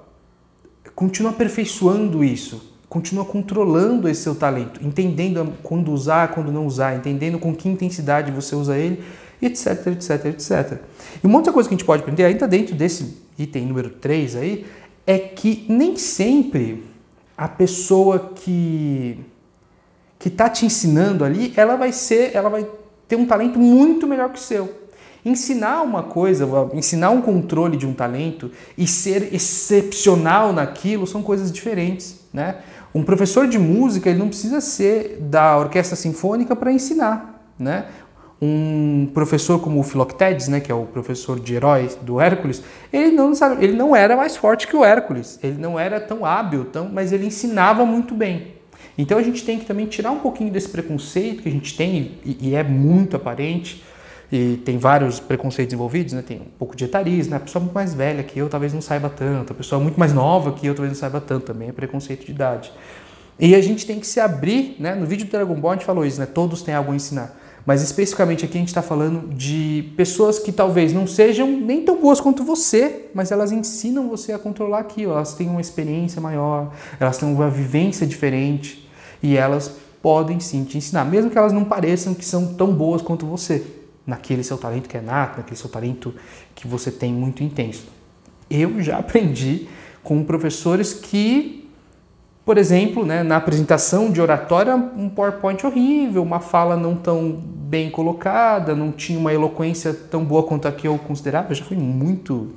continua 0.95 1.31
aperfeiçoando 1.31 2.23
isso, 2.23 2.75
continua 2.87 3.25
controlando 3.25 4.07
esse 4.07 4.21
seu 4.21 4.35
talento, 4.35 4.79
entendendo 4.85 5.51
quando 5.63 5.91
usar, 5.91 6.27
quando 6.27 6.51
não 6.51 6.67
usar, 6.67 6.95
entendendo 6.95 7.39
com 7.39 7.55
que 7.55 7.67
intensidade 7.67 8.31
você 8.31 8.55
usa 8.55 8.77
ele, 8.77 9.03
etc, 9.41 9.87
etc, 9.87 10.25
etc. 10.25 10.79
E 11.23 11.25
uma 11.25 11.37
outra 11.37 11.51
coisa 11.51 11.67
que 11.67 11.73
a 11.73 11.77
gente 11.77 11.85
pode 11.85 12.03
aprender 12.03 12.23
ainda 12.23 12.47
dentro 12.47 12.75
desse 12.75 13.17
item 13.39 13.65
número 13.65 13.89
3 13.89 14.35
aí, 14.35 14.65
é 15.07 15.17
que 15.17 15.65
nem 15.67 15.97
sempre 15.97 16.83
a 17.35 17.47
pessoa 17.47 18.31
que 18.35 19.17
que 20.23 20.29
está 20.29 20.47
te 20.47 20.65
ensinando 20.65 21.25
ali, 21.25 21.51
ela 21.57 21.75
vai 21.75 21.91
ser, 21.91 22.33
ela 22.33 22.47
vai 22.47 22.65
ter 23.09 23.17
um 23.17 23.25
talento 23.25 23.59
muito 23.59 24.07
melhor 24.07 24.29
que 24.29 24.39
o 24.39 24.41
seu. 24.41 24.73
Ensinar 25.25 25.81
uma 25.81 26.01
coisa, 26.01 26.47
ensinar 26.73 27.09
um 27.09 27.21
controle 27.21 27.75
de 27.75 27.85
um 27.85 27.93
talento 27.93 28.49
e 28.77 28.87
ser 28.87 29.33
excepcional 29.35 30.53
naquilo 30.53 31.05
são 31.05 31.21
coisas 31.21 31.51
diferentes, 31.51 32.21
né? 32.31 32.59
Um 32.95 33.03
professor 33.03 33.49
de 33.49 33.59
música, 33.59 34.09
ele 34.09 34.17
não 34.17 34.29
precisa 34.29 34.61
ser 34.61 35.17
da 35.19 35.57
orquestra 35.57 35.97
sinfônica 35.97 36.55
para 36.55 36.71
ensinar, 36.71 37.45
né? 37.59 37.87
Um 38.41 39.09
professor 39.13 39.59
como 39.59 39.81
o 39.81 39.83
Philoctetes, 39.83 40.47
né, 40.47 40.61
que 40.61 40.71
é 40.71 40.75
o 40.75 40.85
professor 40.85 41.37
de 41.37 41.53
herói 41.53 41.89
do 42.01 42.21
Hércules, 42.21 42.63
ele 42.93 43.11
não, 43.11 43.33
ele 43.59 43.73
não 43.73 43.93
era 43.93 44.15
mais 44.15 44.37
forte 44.37 44.69
que 44.69 44.75
o 44.75 44.85
Hércules, 44.85 45.37
ele 45.43 45.57
não 45.59 45.77
era 45.77 45.99
tão 45.99 46.25
hábil, 46.25 46.63
tão, 46.63 46.87
mas 46.87 47.11
ele 47.11 47.25
ensinava 47.25 47.85
muito 47.85 48.15
bem. 48.15 48.62
Então 48.97 49.17
a 49.17 49.23
gente 49.23 49.43
tem 49.43 49.57
que 49.59 49.65
também 49.65 49.85
tirar 49.87 50.11
um 50.11 50.19
pouquinho 50.19 50.51
desse 50.51 50.69
preconceito 50.69 51.43
que 51.43 51.49
a 51.49 51.51
gente 51.51 51.75
tem 51.75 52.11
e, 52.23 52.49
e 52.49 52.55
é 52.55 52.63
muito 52.63 53.15
aparente 53.15 53.83
e 54.31 54.57
tem 54.57 54.77
vários 54.77 55.19
preconceitos 55.19 55.73
envolvidos, 55.73 56.13
né? 56.13 56.23
Tem 56.25 56.37
um 56.37 56.57
pouco 56.57 56.75
de 56.75 56.85
etarismo, 56.85 57.31
né? 57.31 57.37
A 57.37 57.39
pessoa 57.39 57.61
muito 57.61 57.73
mais 57.73 57.93
velha 57.93 58.23
que 58.23 58.39
eu 58.39 58.49
talvez 58.49 58.73
não 58.73 58.81
saiba 58.81 59.09
tanto, 59.09 59.53
a 59.53 59.55
pessoa 59.55 59.79
muito 59.79 59.99
mais 59.99 60.13
nova 60.13 60.51
que 60.53 60.65
eu 60.65 60.73
talvez 60.73 60.91
não 60.91 60.99
saiba 60.99 61.21
tanto 61.21 61.45
também, 61.45 61.69
é 61.69 61.71
preconceito 61.71 62.25
de 62.25 62.31
idade. 62.31 62.71
E 63.39 63.55
a 63.55 63.61
gente 63.61 63.85
tem 63.85 63.99
que 63.99 64.07
se 64.07 64.19
abrir, 64.19 64.75
né? 64.79 64.95
No 64.95 65.05
vídeo 65.05 65.25
do 65.25 65.31
Dragon 65.31 65.55
Ball 65.55 65.71
a 65.71 65.75
gente 65.75 65.85
falou 65.85 66.05
isso, 66.05 66.19
né? 66.19 66.25
Todos 66.25 66.61
têm 66.61 66.73
algo 66.73 66.91
a 66.91 66.95
ensinar. 66.95 67.42
Mas 67.65 67.81
especificamente 67.81 68.43
aqui 68.43 68.57
a 68.57 68.59
gente 68.59 68.67
está 68.67 68.81
falando 68.81 69.33
de 69.33 69.93
pessoas 69.95 70.37
que 70.37 70.51
talvez 70.51 70.91
não 70.91 71.07
sejam 71.07 71.47
nem 71.47 71.81
tão 71.83 71.99
boas 71.99 72.19
quanto 72.19 72.43
você, 72.43 73.05
mas 73.13 73.31
elas 73.31 73.51
ensinam 73.51 74.09
você 74.09 74.33
a 74.33 74.39
controlar 74.39 74.79
aquilo. 74.79 75.13
Elas 75.13 75.33
têm 75.33 75.49
uma 75.49 75.61
experiência 75.61 76.21
maior, 76.21 76.73
elas 76.99 77.17
têm 77.17 77.29
uma 77.29 77.49
vivência 77.49 78.05
diferente 78.05 78.89
e 79.21 79.37
elas 79.37 79.71
podem 80.01 80.41
sim 80.41 80.65
te 80.65 80.77
ensinar, 80.77 81.05
mesmo 81.05 81.31
que 81.31 81.37
elas 81.37 81.53
não 81.53 81.63
pareçam 81.63 82.13
que 82.13 82.25
são 82.25 82.53
tão 82.55 82.73
boas 82.73 83.01
quanto 83.01 83.25
você, 83.25 83.65
naquele 84.05 84.43
seu 84.43 84.57
talento 84.57 84.89
que 84.89 84.97
é 84.97 85.01
nato, 85.01 85.37
naquele 85.37 85.55
seu 85.55 85.69
talento 85.69 86.13
que 86.53 86.67
você 86.67 86.91
tem 86.91 87.13
muito 87.13 87.41
intenso. 87.41 87.85
Eu 88.49 88.81
já 88.81 88.97
aprendi 88.99 89.69
com 90.03 90.21
professores 90.25 90.93
que, 90.93 91.62
por 92.45 92.57
exemplo, 92.57 93.05
né, 93.05 93.23
na 93.23 93.37
apresentação 93.37 94.11
de 94.11 94.19
oratória, 94.19 94.75
um 94.75 95.07
PowerPoint 95.07 95.65
horrível, 95.65 96.21
uma 96.21 96.41
fala 96.41 96.75
não 96.75 96.95
tão 96.95 97.31
bem 97.31 97.89
colocada, 97.89 98.75
não 98.75 98.91
tinha 98.91 99.17
uma 99.17 99.33
eloquência 99.33 99.93
tão 99.93 100.25
boa 100.25 100.43
quanto 100.43 100.67
a 100.67 100.71
que 100.71 100.87
eu 100.87 100.97
considerava. 100.97 101.51
Eu 101.51 101.55
já 101.55 101.63
fui 101.63 101.77
muito 101.77 102.51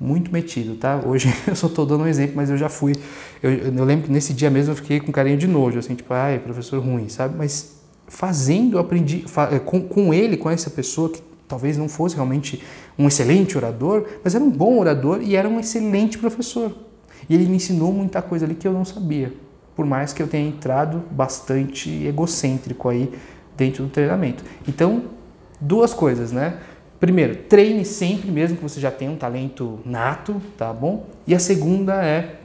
muito 0.00 0.32
metido, 0.32 0.76
tá? 0.76 1.00
Hoje 1.04 1.34
eu 1.46 1.56
só 1.56 1.66
estou 1.66 1.84
dando 1.84 2.04
um 2.04 2.06
exemplo, 2.06 2.36
mas 2.36 2.50
eu 2.50 2.56
já 2.56 2.68
fui. 2.68 2.94
Eu, 3.42 3.50
eu, 3.50 3.84
lembro 3.84 4.06
que 4.06 4.12
nesse 4.12 4.32
dia 4.32 4.50
mesmo 4.50 4.72
eu 4.72 4.76
fiquei 4.76 5.00
com 5.00 5.10
carinho 5.10 5.36
de 5.36 5.46
nojo, 5.46 5.78
assim, 5.78 5.94
tipo, 5.94 6.12
ai, 6.12 6.38
professor 6.38 6.78
ruim, 6.78 7.08
sabe? 7.08 7.34
Mas 7.36 7.78
fazendo, 8.06 8.76
eu 8.76 8.80
aprendi, 8.80 9.24
eh, 9.50 9.58
com, 9.58 9.82
com 9.82 10.14
ele, 10.14 10.36
com 10.36 10.48
essa 10.48 10.70
pessoa 10.70 11.10
que 11.10 11.20
talvez 11.48 11.76
não 11.76 11.88
fosse 11.88 12.14
realmente 12.14 12.62
um 12.98 13.08
excelente 13.08 13.56
orador, 13.56 14.06
mas 14.22 14.34
era 14.34 14.44
um 14.44 14.50
bom 14.50 14.78
orador 14.78 15.20
e 15.22 15.34
era 15.34 15.48
um 15.48 15.58
excelente 15.58 16.18
professor. 16.18 16.87
E 17.28 17.34
ele 17.34 17.46
me 17.46 17.56
ensinou 17.56 17.92
muita 17.92 18.22
coisa 18.22 18.46
ali 18.46 18.54
que 18.54 18.66
eu 18.66 18.72
não 18.72 18.84
sabia, 18.84 19.32
por 19.76 19.84
mais 19.84 20.12
que 20.12 20.22
eu 20.22 20.26
tenha 20.26 20.48
entrado 20.48 21.02
bastante 21.10 21.90
egocêntrico 22.06 22.88
aí 22.88 23.12
dentro 23.56 23.84
do 23.84 23.90
treinamento. 23.90 24.44
Então, 24.66 25.02
duas 25.60 25.92
coisas, 25.92 26.32
né? 26.32 26.58
Primeiro, 26.98 27.36
treine 27.36 27.84
sempre, 27.84 28.30
mesmo 28.30 28.56
que 28.56 28.62
você 28.62 28.80
já 28.80 28.90
tenha 28.90 29.10
um 29.10 29.16
talento 29.16 29.78
nato, 29.84 30.40
tá 30.56 30.72
bom? 30.72 31.06
E 31.26 31.34
a 31.34 31.38
segunda 31.38 32.04
é 32.04 32.40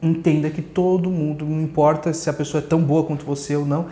entenda 0.00 0.48
que 0.48 0.62
todo 0.62 1.10
mundo, 1.10 1.44
não 1.44 1.60
importa 1.60 2.12
se 2.12 2.30
a 2.30 2.32
pessoa 2.32 2.62
é 2.62 2.66
tão 2.66 2.80
boa 2.80 3.04
quanto 3.04 3.26
você 3.26 3.56
ou 3.56 3.66
não, 3.66 3.86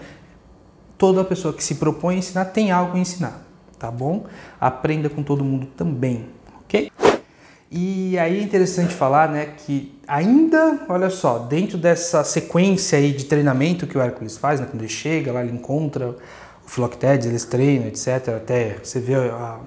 toda 0.97 1.25
pessoa 1.25 1.53
que 1.53 1.63
se 1.63 1.75
propõe 1.75 2.15
a 2.15 2.19
ensinar 2.19 2.45
tem 2.47 2.71
algo 2.71 2.97
a 2.97 3.01
ensinar, 3.01 3.45
tá 3.79 3.91
bom? 3.91 4.25
Aprenda 4.61 5.11
com 5.11 5.23
todo 5.23 5.45
mundo 5.45 5.67
também, 5.77 6.27
ok? 6.65 6.91
E 7.71 8.17
aí 8.19 8.39
é 8.39 8.43
interessante 8.43 8.95
falar, 8.95 9.29
né, 9.29 9.47
que 9.59 9.93
ainda, 10.07 10.87
olha 10.89 11.11
só, 11.11 11.39
dentro 11.39 11.77
dessa 11.77 12.23
sequência 12.23 12.97
aí 12.97 13.13
de 13.13 13.25
treinamento 13.25 13.87
que 13.87 13.99
o 13.99 14.01
Hércules 14.01 14.37
faz, 14.37 14.61
né, 14.61 14.67
quando 14.71 14.83
ele 14.83 14.89
chega 14.89 15.33
lá, 15.33 15.43
ele 15.43 15.53
encontra 15.53 16.11
o 16.65 16.71
Philoctetes, 16.71 17.27
eles 17.27 17.45
treinam, 17.45 17.89
etc. 17.89 18.29
Até 18.37 18.79
você 18.83 19.01
vê 19.01 19.15
a, 19.15 19.59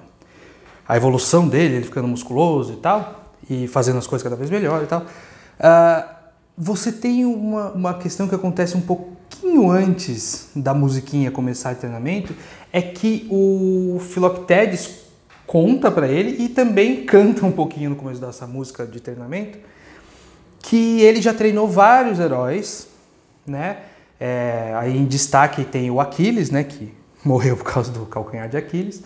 a 0.88 0.96
evolução 0.96 1.46
dele, 1.46 1.76
ele 1.76 1.84
ficando 1.84 2.08
musculoso 2.08 2.72
e 2.72 2.76
tal, 2.76 3.34
e 3.48 3.68
fazendo 3.68 3.98
as 3.98 4.06
coisas 4.06 4.22
cada 4.22 4.36
vez 4.36 4.50
melhor 4.50 4.82
e 4.82 4.86
tal. 4.86 5.02
Uh, 5.02 6.20
você 6.56 6.92
tem 6.92 7.24
uma, 7.24 7.70
uma 7.72 7.94
questão 7.94 8.26
que 8.26 8.34
acontece 8.34 8.76
um 8.76 8.80
pouquinho 8.80 9.70
antes 9.70 10.50
da 10.54 10.72
musiquinha 10.72 11.30
começar 11.30 11.74
o 11.74 11.76
treinamento, 11.76 12.34
é 12.72 12.80
que 12.80 13.26
o 13.30 13.98
Philoctetes 14.00 15.09
conta 15.50 15.90
para 15.90 16.06
ele 16.06 16.44
e 16.44 16.48
também 16.48 17.04
canta 17.04 17.44
um 17.44 17.50
pouquinho 17.50 17.90
no 17.90 17.96
começo 17.96 18.20
dessa 18.20 18.46
música 18.46 18.86
de 18.86 19.00
treinamento, 19.00 19.58
que 20.60 21.00
ele 21.00 21.20
já 21.20 21.34
treinou 21.34 21.66
vários 21.66 22.20
heróis, 22.20 22.86
né? 23.44 23.78
É, 24.20 24.72
aí 24.76 24.96
em 24.96 25.04
destaque 25.04 25.64
tem 25.64 25.90
o 25.90 26.00
Aquiles, 26.00 26.52
né, 26.52 26.62
que 26.62 26.94
morreu 27.24 27.56
por 27.56 27.64
causa 27.64 27.90
do 27.90 28.06
calcanhar 28.06 28.48
de 28.48 28.56
Aquiles. 28.56 29.02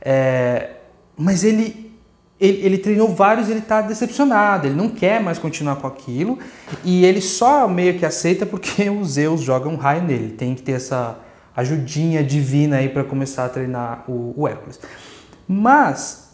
É, 0.00 0.70
mas 1.16 1.44
ele, 1.44 1.94
ele, 2.40 2.66
ele, 2.66 2.78
treinou 2.78 3.14
vários 3.14 3.48
ele 3.48 3.60
está 3.60 3.80
decepcionado, 3.80 4.66
ele 4.66 4.74
não 4.74 4.88
quer 4.88 5.22
mais 5.22 5.38
continuar 5.38 5.76
com 5.76 5.86
aquilo 5.86 6.40
e 6.82 7.04
ele 7.04 7.20
só 7.20 7.68
meio 7.68 7.96
que 7.96 8.04
aceita 8.04 8.44
porque 8.44 8.90
os 8.90 9.10
Zeus 9.12 9.42
jogam 9.42 9.74
um 9.74 9.76
raio 9.76 10.02
nele. 10.02 10.32
Tem 10.32 10.56
que 10.56 10.62
ter 10.62 10.72
essa 10.72 11.20
ajudinha 11.54 12.24
divina 12.24 12.78
aí 12.78 12.88
para 12.88 13.04
começar 13.04 13.44
a 13.44 13.48
treinar 13.48 14.02
o, 14.08 14.34
o 14.36 14.48
Hércules. 14.48 14.80
Mas 15.46 16.30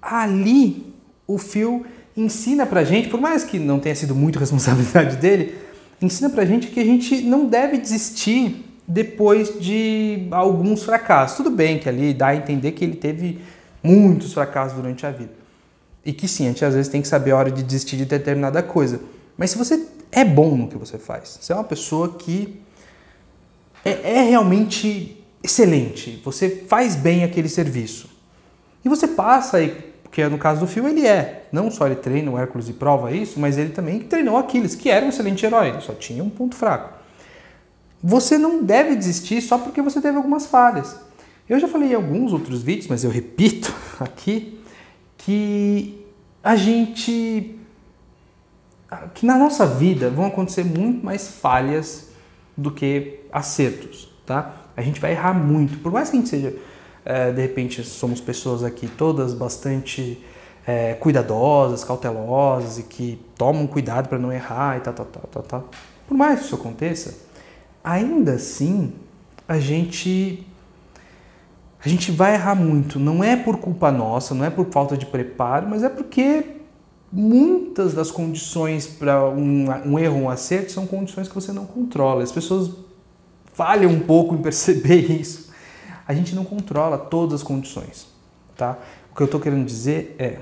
ali 0.00 0.94
o 1.26 1.38
Phil 1.38 1.84
ensina 2.16 2.64
pra 2.64 2.84
gente, 2.84 3.08
por 3.08 3.20
mais 3.20 3.44
que 3.44 3.58
não 3.58 3.78
tenha 3.78 3.94
sido 3.94 4.14
muito 4.14 4.38
responsabilidade 4.40 5.16
dele, 5.16 5.54
ensina 6.00 6.30
pra 6.30 6.44
gente 6.44 6.68
que 6.68 6.80
a 6.80 6.84
gente 6.84 7.22
não 7.22 7.46
deve 7.46 7.78
desistir 7.78 8.64
depois 8.86 9.58
de 9.58 10.28
alguns 10.30 10.84
fracassos. 10.84 11.36
Tudo 11.36 11.50
bem 11.50 11.78
que 11.78 11.88
ali 11.88 12.14
dá 12.14 12.28
a 12.28 12.36
entender 12.36 12.72
que 12.72 12.84
ele 12.84 12.96
teve 12.96 13.40
muitos 13.82 14.32
fracassos 14.32 14.76
durante 14.76 15.04
a 15.04 15.10
vida. 15.10 15.32
E 16.04 16.12
que 16.12 16.28
sim, 16.28 16.44
a 16.44 16.48
gente 16.48 16.64
às 16.64 16.74
vezes 16.74 16.90
tem 16.90 17.02
que 17.02 17.08
saber 17.08 17.32
a 17.32 17.36
hora 17.36 17.50
de 17.50 17.62
desistir 17.62 17.96
de 17.96 18.04
determinada 18.04 18.62
coisa. 18.62 19.00
Mas 19.36 19.50
se 19.50 19.58
você 19.58 19.86
é 20.12 20.24
bom 20.24 20.56
no 20.56 20.68
que 20.68 20.78
você 20.78 20.98
faz, 20.98 21.38
você 21.40 21.52
é 21.52 21.56
uma 21.56 21.64
pessoa 21.64 22.14
que 22.14 22.60
é, 23.84 24.18
é 24.18 24.22
realmente 24.22 25.22
excelente, 25.42 26.20
você 26.24 26.48
faz 26.68 26.96
bem 26.96 27.24
aquele 27.24 27.48
serviço. 27.48 28.15
E 28.86 28.88
você 28.88 29.08
passa 29.08 29.56
aí, 29.56 29.70
porque 30.04 30.24
no 30.28 30.38
caso 30.38 30.60
do 30.60 30.66
Phil 30.68 30.88
ele 30.88 31.04
é, 31.04 31.48
não 31.50 31.72
só 31.72 31.86
ele 31.86 31.96
treina 31.96 32.30
o 32.30 32.38
Hércules 32.38 32.68
e 32.68 32.72
prova 32.72 33.10
isso, 33.10 33.40
mas 33.40 33.58
ele 33.58 33.70
também 33.70 33.98
treinou 33.98 34.36
Aquiles, 34.36 34.76
que 34.76 34.88
era 34.88 35.04
um 35.04 35.08
excelente 35.08 35.44
herói, 35.44 35.70
ele 35.70 35.80
só 35.80 35.92
tinha 35.92 36.22
um 36.22 36.30
ponto 36.30 36.54
fraco. 36.54 36.96
Você 38.00 38.38
não 38.38 38.62
deve 38.62 38.94
desistir 38.94 39.42
só 39.42 39.58
porque 39.58 39.82
você 39.82 40.00
teve 40.00 40.16
algumas 40.16 40.46
falhas. 40.46 41.00
Eu 41.48 41.58
já 41.58 41.66
falei 41.66 41.90
em 41.90 41.94
alguns 41.94 42.32
outros 42.32 42.62
vídeos, 42.62 42.86
mas 42.86 43.02
eu 43.02 43.10
repito 43.10 43.74
aqui, 43.98 44.56
que 45.18 46.06
a 46.44 46.54
gente. 46.54 47.58
que 49.14 49.26
na 49.26 49.36
nossa 49.36 49.66
vida 49.66 50.10
vão 50.10 50.26
acontecer 50.26 50.62
muito 50.62 51.04
mais 51.04 51.26
falhas 51.26 52.10
do 52.56 52.70
que 52.70 53.18
acertos, 53.32 54.08
tá? 54.24 54.54
A 54.76 54.82
gente 54.82 55.00
vai 55.00 55.10
errar 55.10 55.34
muito, 55.34 55.76
por 55.80 55.90
mais 55.90 56.08
que 56.08 56.16
a 56.16 56.20
gente 56.20 56.28
seja, 56.28 56.54
é, 57.06 57.30
de 57.30 57.40
repente, 57.40 57.84
somos 57.84 58.20
pessoas 58.20 58.64
aqui 58.64 58.88
todas 58.88 59.32
bastante 59.32 60.20
é, 60.66 60.94
cuidadosas, 60.94 61.84
cautelosas 61.84 62.78
e 62.80 62.82
que 62.82 63.24
tomam 63.38 63.64
cuidado 63.68 64.08
para 64.08 64.18
não 64.18 64.32
errar 64.32 64.76
e 64.76 64.80
tal, 64.80 64.92
tal, 64.92 65.06
tal, 65.06 65.22
tal, 65.30 65.42
tal. 65.44 65.70
Por 66.08 66.16
mais 66.16 66.40
que 66.40 66.46
isso 66.46 66.56
aconteça, 66.56 67.14
ainda 67.84 68.32
assim 68.32 68.92
a 69.46 69.60
gente 69.60 70.44
a 71.84 71.88
gente 71.88 72.10
vai 72.10 72.34
errar 72.34 72.56
muito. 72.56 72.98
Não 72.98 73.22
é 73.22 73.36
por 73.36 73.58
culpa 73.58 73.92
nossa, 73.92 74.34
não 74.34 74.44
é 74.44 74.50
por 74.50 74.66
falta 74.72 74.96
de 74.96 75.06
preparo, 75.06 75.68
mas 75.68 75.84
é 75.84 75.88
porque 75.88 76.56
muitas 77.12 77.94
das 77.94 78.10
condições 78.10 78.88
para 78.88 79.28
um, 79.30 79.66
um, 79.84 79.96
erro, 79.96 80.16
um 80.16 80.28
acerto, 80.28 80.72
são 80.72 80.84
condições 80.84 81.28
que 81.28 81.34
você 81.34 81.52
não 81.52 81.64
controla. 81.64 82.24
As 82.24 82.32
pessoas 82.32 82.72
falham 83.54 83.92
um 83.92 84.00
pouco 84.00 84.34
em 84.34 84.38
perceber 84.38 85.12
isso. 85.20 85.45
A 86.06 86.14
gente 86.14 86.34
não 86.34 86.44
controla 86.44 86.96
todas 86.98 87.40
as 87.40 87.42
condições, 87.42 88.06
tá? 88.56 88.78
O 89.10 89.16
que 89.16 89.22
eu 89.22 89.26
estou 89.26 89.40
querendo 89.40 89.64
dizer 89.64 90.14
é 90.18 90.38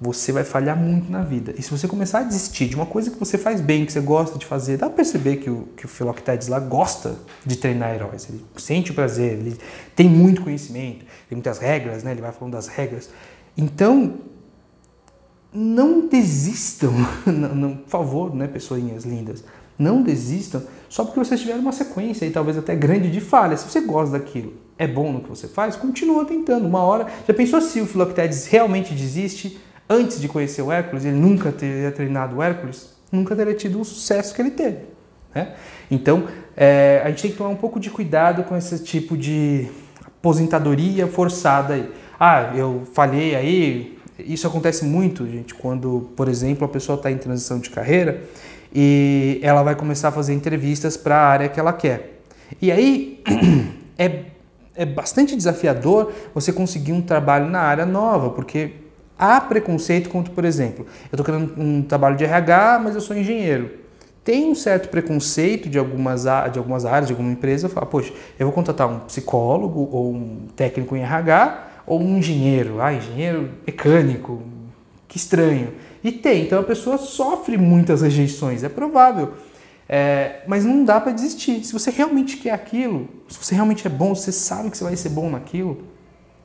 você 0.00 0.30
vai 0.30 0.44
falhar 0.44 0.76
muito 0.76 1.10
na 1.10 1.22
vida. 1.22 1.52
E 1.58 1.62
se 1.62 1.70
você 1.70 1.88
começar 1.88 2.20
a 2.20 2.22
desistir 2.22 2.68
de 2.68 2.76
uma 2.76 2.86
coisa 2.86 3.10
que 3.10 3.18
você 3.18 3.36
faz 3.36 3.60
bem, 3.60 3.84
que 3.84 3.92
você 3.92 4.00
gosta 4.00 4.38
de 4.38 4.46
fazer, 4.46 4.76
dá 4.76 4.86
pra 4.86 4.96
perceber 4.96 5.38
que 5.38 5.50
o, 5.50 5.68
que 5.76 5.84
o 5.84 5.88
Philoctetes 5.88 6.46
lá 6.46 6.60
gosta 6.60 7.16
de 7.44 7.56
treinar 7.56 7.94
heróis. 7.94 8.28
Ele 8.28 8.44
sente 8.56 8.92
o 8.92 8.94
prazer, 8.94 9.32
ele 9.32 9.58
tem 9.96 10.08
muito 10.08 10.42
conhecimento, 10.42 11.04
tem 11.28 11.36
muitas 11.36 11.58
regras, 11.58 12.04
né? 12.04 12.12
Ele 12.12 12.20
vai 12.20 12.30
falando 12.30 12.52
das 12.52 12.68
regras. 12.68 13.10
Então, 13.56 14.18
não 15.52 16.06
desistam, 16.06 16.92
não, 17.26 17.54
não, 17.54 17.76
por 17.76 17.88
favor, 17.88 18.34
né, 18.34 18.46
pessoinhas 18.46 19.04
lindas, 19.04 19.42
não 19.76 20.02
desistam 20.02 20.62
só 20.88 21.04
porque 21.04 21.18
vocês 21.18 21.40
tiveram 21.40 21.60
uma 21.60 21.72
sequência 21.72 22.24
e 22.24 22.30
talvez 22.30 22.56
até 22.56 22.74
grande 22.76 23.10
de 23.10 23.20
falhas. 23.20 23.60
Se 23.60 23.70
você 23.70 23.80
gosta 23.80 24.18
daquilo, 24.18 24.54
é 24.78 24.86
bom 24.86 25.12
no 25.12 25.20
que 25.20 25.28
você 25.28 25.48
faz, 25.48 25.76
continua 25.76 26.24
tentando. 26.24 26.66
Uma 26.66 26.82
hora, 26.82 27.06
já 27.26 27.34
pensou 27.34 27.60
se 27.60 27.80
o 27.80 27.86
Philoctetes 27.86 28.46
realmente 28.46 28.94
desiste? 28.94 29.60
antes 29.88 30.20
de 30.20 30.28
conhecer 30.28 30.62
o 30.62 30.70
Hércules, 30.70 31.04
ele 31.04 31.16
nunca 31.16 31.50
teria 31.50 31.90
treinado 31.90 32.36
o 32.36 32.42
Hércules, 32.42 32.90
nunca 33.10 33.34
teria 33.34 33.54
tido 33.54 33.80
o 33.80 33.84
sucesso 33.84 34.34
que 34.34 34.42
ele 34.42 34.50
teve. 34.50 34.78
Né? 35.34 35.54
Então, 35.90 36.28
é, 36.56 37.00
a 37.04 37.08
gente 37.08 37.22
tem 37.22 37.30
que 37.30 37.38
tomar 37.38 37.50
um 37.50 37.56
pouco 37.56 37.80
de 37.80 37.90
cuidado 37.90 38.42
com 38.44 38.56
esse 38.56 38.82
tipo 38.82 39.16
de 39.16 39.66
aposentadoria 40.04 41.06
forçada 41.06 41.74
aí. 41.74 41.90
Ah, 42.20 42.52
eu 42.54 42.82
falhei 42.92 43.34
aí. 43.34 43.98
Isso 44.18 44.46
acontece 44.46 44.84
muito, 44.84 45.24
gente, 45.26 45.54
quando, 45.54 46.10
por 46.16 46.28
exemplo, 46.28 46.64
a 46.64 46.68
pessoa 46.68 46.96
está 46.96 47.10
em 47.10 47.16
transição 47.16 47.60
de 47.60 47.70
carreira 47.70 48.20
e 48.74 49.38
ela 49.42 49.62
vai 49.62 49.76
começar 49.76 50.08
a 50.08 50.12
fazer 50.12 50.34
entrevistas 50.34 50.96
para 50.96 51.16
a 51.16 51.26
área 51.26 51.48
que 51.48 51.58
ela 51.58 51.72
quer. 51.72 52.20
E 52.60 52.72
aí 52.72 53.22
é, 53.96 54.24
é 54.78 54.86
bastante 54.86 55.36
desafiador 55.36 56.12
você 56.32 56.52
conseguir 56.52 56.92
um 56.92 57.02
trabalho 57.02 57.50
na 57.50 57.60
área 57.60 57.84
nova, 57.84 58.30
porque 58.30 58.72
Há 59.18 59.40
preconceito 59.40 60.08
contra, 60.08 60.32
por 60.32 60.44
exemplo, 60.44 60.86
eu 61.10 61.16
estou 61.16 61.24
querendo 61.24 61.60
um 61.60 61.82
trabalho 61.82 62.16
de 62.16 62.22
RH, 62.22 62.80
mas 62.84 62.94
eu 62.94 63.00
sou 63.00 63.16
engenheiro. 63.16 63.68
Tem 64.22 64.48
um 64.48 64.54
certo 64.54 64.90
preconceito 64.90 65.68
de 65.68 65.76
algumas, 65.76 66.22
de 66.22 66.58
algumas 66.58 66.84
áreas, 66.84 67.08
de 67.08 67.12
alguma 67.12 67.32
empresa, 67.32 67.68
falo, 67.68 67.86
poxa, 67.86 68.12
eu 68.38 68.46
vou 68.46 68.52
contratar 68.52 68.88
um 68.88 69.00
psicólogo 69.00 69.88
ou 69.90 70.14
um 70.14 70.46
técnico 70.54 70.94
em 70.94 71.00
RH 71.00 71.66
ou 71.84 72.00
um 72.00 72.18
engenheiro, 72.18 72.80
ah, 72.80 72.92
engenheiro 72.92 73.50
mecânico, 73.66 74.40
que 75.08 75.16
estranho. 75.16 75.72
E 76.04 76.12
tem, 76.12 76.44
então 76.44 76.60
a 76.60 76.62
pessoa 76.62 76.96
sofre 76.96 77.58
muitas 77.58 78.02
rejeições, 78.02 78.62
é 78.62 78.68
provável. 78.68 79.32
É, 79.88 80.42
mas 80.46 80.64
não 80.64 80.84
dá 80.84 81.00
para 81.00 81.12
desistir. 81.12 81.64
Se 81.64 81.72
você 81.72 81.90
realmente 81.90 82.36
quer 82.36 82.50
aquilo, 82.50 83.08
se 83.28 83.42
você 83.42 83.54
realmente 83.54 83.86
é 83.86 83.90
bom, 83.90 84.14
você 84.14 84.30
sabe 84.30 84.70
que 84.70 84.76
você 84.76 84.84
vai 84.84 84.96
ser 84.96 85.08
bom 85.08 85.30
naquilo, 85.30 85.84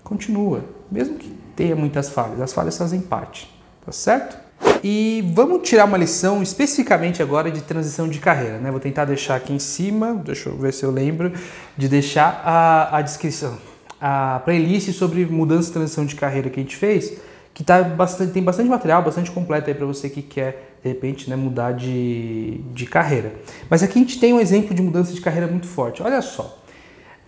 continua. 0.04 0.64
Mesmo 0.90 1.18
que 1.18 1.30
tenha 1.56 1.76
muitas 1.76 2.10
falhas, 2.10 2.40
as 2.40 2.54
falhas 2.54 2.78
fazem 2.78 3.02
parte, 3.02 3.54
tá 3.86 3.92
certo? 3.92 4.38
E 4.82 5.30
vamos 5.34 5.68
tirar 5.68 5.86
uma 5.86 5.98
lição 5.98 6.42
especificamente 6.42 7.22
agora 7.22 7.52
de 7.52 7.62
transição 7.62 8.08
de 8.08 8.20
carreira, 8.20 8.60
né? 8.60 8.72
Vou 8.72 8.80
tentar 8.80 9.06
deixar 9.06 9.36
aqui 9.36 9.54
em 9.54 9.60
cima, 9.60 10.14
deixa 10.14 10.50
eu 10.50 10.58
ver 10.58 10.74
se 10.74 10.84
eu 10.84 10.92
lembro, 10.92 11.34
de 11.78 11.90
deixar 11.90 12.42
a, 12.46 12.98
a 12.98 13.02
descrição, 13.02 13.58
a 14.00 14.42
playlist 14.46 14.92
sobre 14.94 15.26
mudança 15.26 15.70
e 15.70 15.74
transição 15.74 16.06
de 16.06 16.16
carreira 16.16 16.50
que 16.50 16.60
a 16.60 16.64
gente 16.64 16.76
fez, 16.76 17.14
que 17.54 17.63
tá 17.63 17.84
bastante, 17.84 18.32
tem 18.32 18.44
bastante 18.44 18.70
material, 18.70 19.04
bastante 19.04 19.32
completo 19.32 19.70
aí 19.70 19.76
para 19.76 19.86
você 19.86 20.10
que 20.10 20.22
quer, 20.22 20.78
de 20.82 20.89
repente, 20.89 21.30
né, 21.30 21.36
mudar 21.36 21.74
de, 21.74 22.62
de 22.74 22.86
carreira. 22.86 23.34
Mas 23.70 23.84
aqui 23.84 24.00
a 24.00 24.02
gente 24.02 24.20
tem 24.20 24.34
um 24.34 24.39
exemplo 24.39 24.74
de 24.74 24.82
mudança 24.82 25.13
de 25.13 25.22
carreira 25.22 25.48
muito 25.48 25.68
forte. 25.68 26.02
Olha 26.02 26.22
só, 26.22 26.63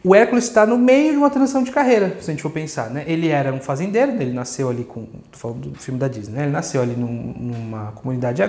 o 0.04 0.14
Hércules 0.14 0.46
está 0.46 0.66
no 0.66 0.78
meio 0.78 1.12
de 1.12 1.18
uma 1.18 1.30
transição 1.30 1.64
de 1.64 1.72
carreira, 1.72 2.18
se 2.20 2.30
a 2.30 2.34
gente 2.34 2.42
for 2.42 2.52
pensar, 2.52 2.90
né? 2.90 3.04
Ele 3.08 3.28
era 3.30 3.54
um 3.54 3.60
fazendeiro, 3.60 4.12
ele 4.14 4.34
nasceu 4.34 4.70
ali 4.70 4.84
com, 4.84 5.06
tô 5.32 5.38
falando 5.38 5.70
do 5.70 5.80
filme 5.80 6.00
da 6.00 6.08
Disney, 6.08 6.36
né? 6.36 6.44
Ele 6.44 6.52
nasceu 6.52 6.82
ali 6.82 6.96
num, 6.96 7.34
numa 7.38 7.92
comunidade 7.92 8.42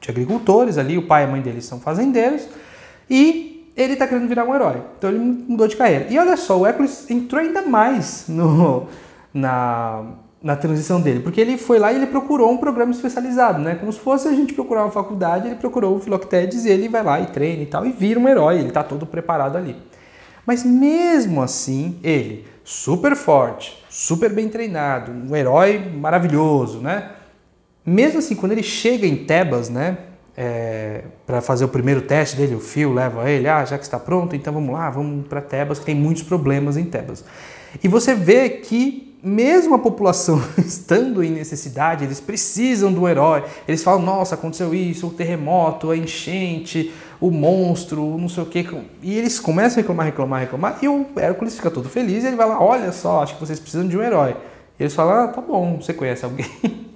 de 0.00 0.10
agricultores 0.10 0.78
ali, 0.78 0.98
o 0.98 1.06
pai 1.06 1.22
e 1.22 1.26
a 1.26 1.28
mãe 1.28 1.40
dele 1.40 1.60
são 1.62 1.80
fazendeiros, 1.80 2.46
e 3.08 3.70
ele 3.76 3.92
está 3.92 4.06
querendo 4.06 4.28
virar 4.28 4.44
um 4.44 4.54
herói. 4.54 4.82
Então 4.98 5.08
ele 5.08 5.18
mudou 5.18 5.68
de 5.68 5.76
carreira. 5.76 6.06
E 6.10 6.18
olha 6.18 6.36
só, 6.36 6.58
o 6.58 6.66
Hércules 6.66 7.10
entrou 7.10 7.40
ainda 7.40 7.62
mais 7.62 8.24
no, 8.28 8.88
na, 9.32 10.04
na 10.42 10.54
transição 10.54 11.00
dele, 11.00 11.20
porque 11.20 11.40
ele 11.40 11.58
foi 11.58 11.78
lá 11.78 11.92
e 11.92 11.96
ele 11.96 12.06
procurou 12.06 12.50
um 12.52 12.58
programa 12.58 12.92
especializado, 12.92 13.58
né? 13.58 13.74
Como 13.74 13.92
se 13.92 13.98
fosse 13.98 14.28
a 14.28 14.32
gente 14.32 14.54
procurar 14.54 14.84
uma 14.84 14.90
faculdade, 14.90 15.48
ele 15.48 15.56
procurou 15.56 15.96
o 15.96 16.00
Philoctetes 16.00 16.64
e 16.64 16.70
ele 16.70 16.88
vai 16.88 17.02
lá 17.02 17.20
e 17.20 17.26
treina 17.26 17.62
e 17.62 17.66
tal, 17.66 17.84
e 17.84 17.90
vira 17.90 18.20
um 18.20 18.28
herói, 18.28 18.58
ele 18.58 18.68
está 18.68 18.84
todo 18.84 19.04
preparado 19.04 19.56
ali. 19.56 19.76
Mas 20.46 20.64
mesmo 20.64 21.42
assim, 21.42 21.98
ele, 22.04 22.46
super 22.62 23.16
forte, 23.16 23.82
super 23.90 24.32
bem 24.32 24.48
treinado, 24.48 25.10
um 25.10 25.34
herói 25.34 25.78
maravilhoso, 25.78 26.78
né? 26.78 27.10
Mesmo 27.84 28.20
assim, 28.20 28.36
quando 28.36 28.52
ele 28.52 28.62
chega 28.62 29.06
em 29.06 29.24
Tebas, 29.24 29.68
né? 29.68 29.98
É, 30.40 31.02
para 31.26 31.40
fazer 31.40 31.64
o 31.64 31.68
primeiro 31.68 32.02
teste 32.02 32.36
dele, 32.36 32.54
o 32.54 32.60
Fio 32.60 32.94
leva 32.94 33.28
ele, 33.28 33.48
ah, 33.48 33.64
já 33.64 33.76
que 33.76 33.82
está 33.82 33.98
pronto, 33.98 34.36
então 34.36 34.52
vamos 34.52 34.72
lá, 34.72 34.88
vamos 34.88 35.26
para 35.26 35.40
Tebas, 35.40 35.80
que 35.80 35.84
tem 35.84 35.96
muitos 35.96 36.22
problemas 36.22 36.76
em 36.76 36.84
Tebas. 36.84 37.24
E 37.82 37.88
você 37.88 38.14
vê 38.14 38.48
que 38.48 39.07
mesmo 39.22 39.74
a 39.74 39.78
população 39.78 40.42
estando 40.58 41.22
em 41.22 41.30
necessidade, 41.30 42.04
eles 42.04 42.20
precisam 42.20 42.92
do 42.92 43.08
herói. 43.08 43.44
Eles 43.66 43.82
falam, 43.82 44.02
nossa, 44.02 44.34
aconteceu 44.34 44.74
isso, 44.74 45.08
o 45.08 45.10
terremoto, 45.10 45.90
a 45.90 45.96
enchente, 45.96 46.92
o 47.20 47.30
monstro, 47.30 48.16
não 48.16 48.28
sei 48.28 48.42
o 48.42 48.46
que. 48.46 48.66
E 49.02 49.18
eles 49.18 49.40
começam 49.40 49.78
a 49.78 49.82
reclamar, 49.82 50.06
reclamar, 50.06 50.40
reclamar, 50.40 50.78
e 50.82 50.88
o 50.88 51.06
Hércules 51.16 51.56
fica 51.56 51.70
todo 51.70 51.88
feliz 51.88 52.24
e 52.24 52.28
ele 52.28 52.36
vai 52.36 52.48
lá, 52.48 52.62
olha 52.62 52.92
só, 52.92 53.22
acho 53.22 53.34
que 53.34 53.40
vocês 53.40 53.58
precisam 53.58 53.86
de 53.86 53.96
um 53.96 54.02
herói. 54.02 54.36
E 54.78 54.84
eles 54.84 54.94
falam, 54.94 55.24
ah, 55.24 55.28
tá 55.28 55.40
bom, 55.40 55.78
você 55.80 55.92
conhece 55.92 56.24
alguém? 56.24 56.46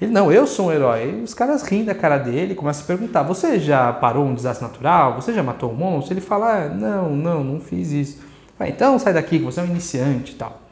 Ele, 0.00 0.10
não, 0.10 0.30
eu 0.30 0.44
sou 0.44 0.66
um 0.66 0.72
herói. 0.72 1.18
E 1.20 1.22
os 1.22 1.32
caras 1.32 1.62
riem 1.62 1.84
da 1.84 1.94
cara 1.94 2.18
dele, 2.18 2.54
começam 2.54 2.82
a 2.82 2.86
perguntar, 2.86 3.22
você 3.22 3.60
já 3.60 3.92
parou 3.92 4.24
um 4.24 4.34
desastre 4.34 4.66
natural? 4.66 5.14
Você 5.14 5.32
já 5.32 5.42
matou 5.42 5.70
um 5.70 5.74
monstro? 5.74 6.12
Ele 6.12 6.20
fala, 6.20 6.64
ah, 6.64 6.68
não, 6.68 7.10
não, 7.10 7.44
não 7.44 7.60
fiz 7.60 7.92
isso. 7.92 8.18
Então 8.60 8.98
sai 8.98 9.12
daqui, 9.12 9.38
que 9.38 9.44
você 9.44 9.60
é 9.60 9.62
um 9.62 9.66
iniciante 9.66 10.32
e 10.32 10.34
tal. 10.34 10.63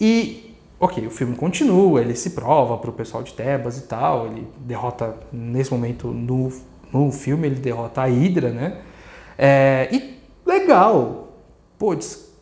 E, 0.00 0.54
ok, 0.78 1.06
o 1.06 1.10
filme 1.10 1.36
continua, 1.36 2.00
ele 2.00 2.14
se 2.14 2.30
prova 2.30 2.78
para 2.78 2.90
o 2.90 2.92
pessoal 2.92 3.22
de 3.22 3.32
Tebas 3.32 3.78
e 3.78 3.82
tal, 3.82 4.26
ele 4.26 4.46
derrota, 4.58 5.16
nesse 5.32 5.70
momento, 5.70 6.08
no 6.08 6.50
no 6.94 7.10
filme 7.10 7.48
ele 7.48 7.56
derrota 7.56 8.02
a 8.02 8.04
Hydra, 8.06 8.50
né? 8.50 8.78
É, 9.36 9.88
e 9.90 10.20
legal. 10.46 11.32
Putz, 11.76 12.32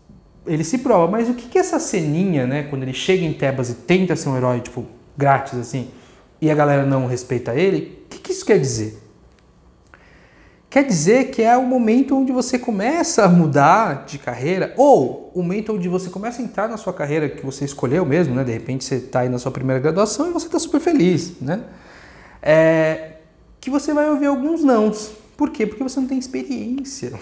ele 0.47 0.63
se 0.63 0.79
prova, 0.79 1.11
mas 1.11 1.29
o 1.29 1.35
que, 1.35 1.49
que 1.49 1.59
essa 1.59 1.81
ceninha, 1.81 2.47
né? 2.47 2.65
Quando 2.65 2.83
ele 2.83 2.93
chega 2.93 3.25
em 3.25 3.33
Tebas 3.33 3.71
e 3.71 3.75
tenta 3.75 4.15
ser 4.15 4.29
um 4.29 4.37
herói, 4.37 4.61
tipo, 4.61 4.85
grátis, 5.17 5.59
assim, 5.59 5.89
e 6.41 6.51
a 6.51 6.55
galera 6.55 6.85
não 6.85 7.07
respeita 7.07 7.55
ele, 7.55 8.05
o 8.05 8.09
que, 8.11 8.19
que 8.19 8.33
isso 8.33 8.45
quer 8.45 8.59
dizer? 8.59 9.02
Quer 10.73 10.85
dizer 10.85 11.31
que 11.31 11.43
é 11.43 11.55
o 11.55 11.67
momento 11.67 12.17
onde 12.17 12.33
você 12.33 12.59
começa 12.59 13.27
a 13.27 13.29
mudar 13.29 14.07
de 14.07 14.19
carreira, 14.19 14.73
ou 14.79 15.31
o 15.35 15.43
momento 15.43 15.75
onde 15.75 15.87
você 15.87 16.09
começa 16.09 16.41
a 16.41 16.45
entrar 16.47 16.67
na 16.67 16.79
sua 16.79 16.95
carreira 16.95 17.29
que 17.29 17.45
você 17.45 17.67
escolheu 17.67 18.07
mesmo, 18.07 18.35
né? 18.35 18.43
De 18.43 18.53
repente 18.53 18.83
você 18.83 18.95
está 18.95 19.21
aí 19.21 19.29
na 19.29 19.39
sua 19.39 19.53
primeira 19.53 19.79
graduação 19.79 20.31
e 20.31 20.33
você 20.33 20.47
está 20.47 20.59
super 20.59 20.81
feliz, 20.81 21.39
né? 21.43 21.63
É, 22.41 23.17
que 23.61 23.69
você 23.69 23.93
vai 23.93 24.09
ouvir 24.09 24.25
alguns 24.25 24.65
nãos. 24.65 25.13
Por 25.37 25.51
quê? 25.51 25.67
Porque 25.67 25.83
você 25.83 26.01
não 26.01 26.07
tem 26.07 26.19
experiência. 26.19 27.13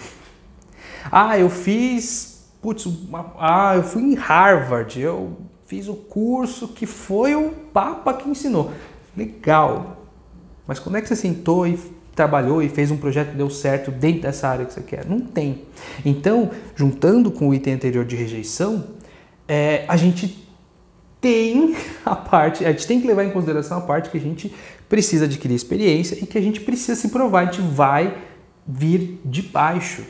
Ah, 1.11 1.37
eu 1.37 1.49
fiz. 1.49 2.45
Putz, 2.61 2.85
uma, 2.85 3.33
ah, 3.37 3.75
eu 3.75 3.83
fui 3.83 4.01
em 4.01 4.13
Harvard, 4.13 4.97
eu 4.97 5.35
fiz 5.65 5.89
o 5.89 5.95
curso 5.95 6.69
que 6.69 6.85
foi 6.85 7.35
o 7.35 7.51
Papa 7.73 8.13
que 8.13 8.29
ensinou. 8.29 8.71
Legal. 9.17 10.07
Mas 10.65 10.79
quando 10.79 10.95
é 10.95 11.01
que 11.01 11.09
você 11.09 11.17
sentou 11.17 11.67
e 11.67 11.77
trabalhou 12.15 12.61
e 12.61 12.69
fez 12.69 12.91
um 12.91 12.97
projeto 12.97 13.31
que 13.31 13.37
deu 13.37 13.49
certo 13.49 13.91
dentro 13.91 14.21
dessa 14.21 14.47
área 14.47 14.65
que 14.65 14.73
você 14.73 14.81
quer? 14.81 15.05
Não 15.05 15.19
tem. 15.19 15.63
Então, 16.05 16.51
juntando 16.75 17.31
com 17.31 17.49
o 17.49 17.53
item 17.53 17.73
anterior 17.73 18.05
de 18.05 18.15
rejeição, 18.15 18.85
é, 19.47 19.85
a 19.87 19.95
gente 19.95 20.47
tem 21.19 21.75
a 22.05 22.15
parte, 22.15 22.65
a 22.65 22.71
gente 22.71 22.87
tem 22.87 22.99
que 22.99 23.07
levar 23.07 23.23
em 23.23 23.31
consideração 23.31 23.77
a 23.77 23.81
parte 23.81 24.09
que 24.09 24.17
a 24.17 24.21
gente 24.21 24.53
precisa 24.89 25.25
adquirir 25.25 25.55
experiência 25.55 26.17
e 26.21 26.25
que 26.25 26.37
a 26.37 26.41
gente 26.41 26.59
precisa 26.59 26.95
se 26.95 27.09
provar, 27.09 27.41
a 27.41 27.45
gente 27.45 27.61
vai 27.61 28.17
vir 28.67 29.21
de 29.23 29.41
baixo. 29.41 30.03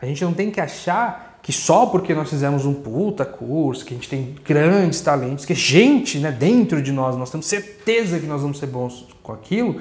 A 0.00 0.04
gente 0.04 0.22
não 0.22 0.34
tem 0.34 0.50
que 0.50 0.60
achar 0.60 1.38
que 1.42 1.52
só 1.52 1.86
porque 1.86 2.12
nós 2.12 2.28
fizemos 2.28 2.66
um 2.66 2.74
puta 2.74 3.24
curso, 3.24 3.84
que 3.84 3.94
a 3.94 3.96
gente 3.96 4.08
tem 4.08 4.34
grandes 4.44 5.00
talentos, 5.00 5.44
que 5.44 5.54
gente 5.54 6.18
né, 6.18 6.32
dentro 6.32 6.82
de 6.82 6.90
nós, 6.90 7.16
nós 7.16 7.30
temos 7.30 7.46
certeza 7.46 8.18
que 8.18 8.26
nós 8.26 8.42
vamos 8.42 8.58
ser 8.58 8.66
bons 8.66 9.06
com 9.22 9.32
aquilo, 9.32 9.80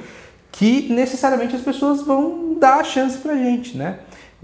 que 0.58 0.92
necessariamente 0.92 1.56
as 1.56 1.62
pessoas 1.62 2.02
vão 2.02 2.56
dar 2.58 2.80
a 2.80 2.84
chance 2.84 3.18
pra 3.18 3.36
gente, 3.36 3.78
né? 3.78 4.00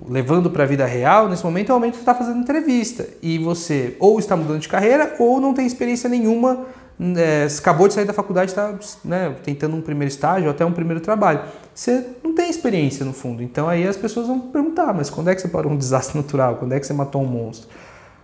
Levando 0.09 0.49
para 0.49 0.63
a 0.63 0.67
vida 0.67 0.85
real, 0.85 1.29
nesse 1.29 1.43
momento 1.43 1.71
é 1.71 1.73
o 1.73 1.75
momento 1.75 1.91
que 1.91 1.97
você 1.97 2.01
está 2.01 2.15
fazendo 2.15 2.39
entrevista 2.39 3.07
e 3.21 3.37
você 3.37 3.95
ou 3.97 4.19
está 4.19 4.35
mudando 4.35 4.59
de 4.59 4.67
carreira 4.67 5.15
ou 5.19 5.39
não 5.39 5.53
tem 5.53 5.65
experiência 5.65 6.09
nenhuma, 6.09 6.65
é, 7.17 7.47
acabou 7.57 7.87
de 7.87 7.93
sair 7.93 8.03
da 8.03 8.11
faculdade, 8.11 8.51
está 8.51 8.75
né, 9.05 9.35
tentando 9.41 9.75
um 9.75 9.81
primeiro 9.81 10.09
estágio 10.09 10.47
ou 10.47 10.51
até 10.51 10.65
um 10.65 10.73
primeiro 10.73 10.99
trabalho. 10.99 11.43
Você 11.73 12.05
não 12.21 12.35
tem 12.35 12.49
experiência 12.49 13.05
no 13.05 13.13
fundo, 13.13 13.41
então 13.41 13.69
aí 13.69 13.87
as 13.87 13.95
pessoas 13.95 14.27
vão 14.27 14.39
perguntar: 14.39 14.93
mas 14.93 15.09
quando 15.09 15.29
é 15.29 15.35
que 15.35 15.41
você 15.41 15.47
parou 15.47 15.71
um 15.71 15.77
desastre 15.77 16.17
natural? 16.17 16.57
Quando 16.57 16.73
é 16.73 16.79
que 16.79 16.85
você 16.85 16.93
matou 16.93 17.21
um 17.21 17.27
monstro? 17.27 17.69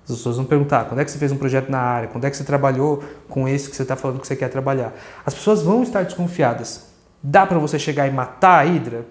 As 0.03 0.15
pessoas 0.15 0.35
vão 0.35 0.45
perguntar 0.45 0.85
quando 0.85 0.99
é 0.99 1.05
que 1.05 1.11
você 1.11 1.17
fez 1.17 1.31
um 1.31 1.37
projeto 1.37 1.69
na 1.69 1.79
área, 1.79 2.09
quando 2.09 2.25
é 2.25 2.29
que 2.29 2.35
você 2.35 2.43
trabalhou 2.43 3.01
com 3.29 3.47
esse 3.47 3.69
que 3.69 3.75
você 3.75 3.83
está 3.83 3.95
falando 3.95 4.19
que 4.19 4.27
você 4.27 4.35
quer 4.35 4.49
trabalhar. 4.49 4.93
As 5.25 5.33
pessoas 5.33 5.61
vão 5.61 5.83
estar 5.83 6.03
desconfiadas. 6.03 6.86
Dá 7.29 7.45
para 7.45 7.59
você 7.59 7.77
chegar 7.77 8.07
e 8.07 8.11
matar 8.11 8.59
a 8.59 8.65
Hidra? 8.65 9.05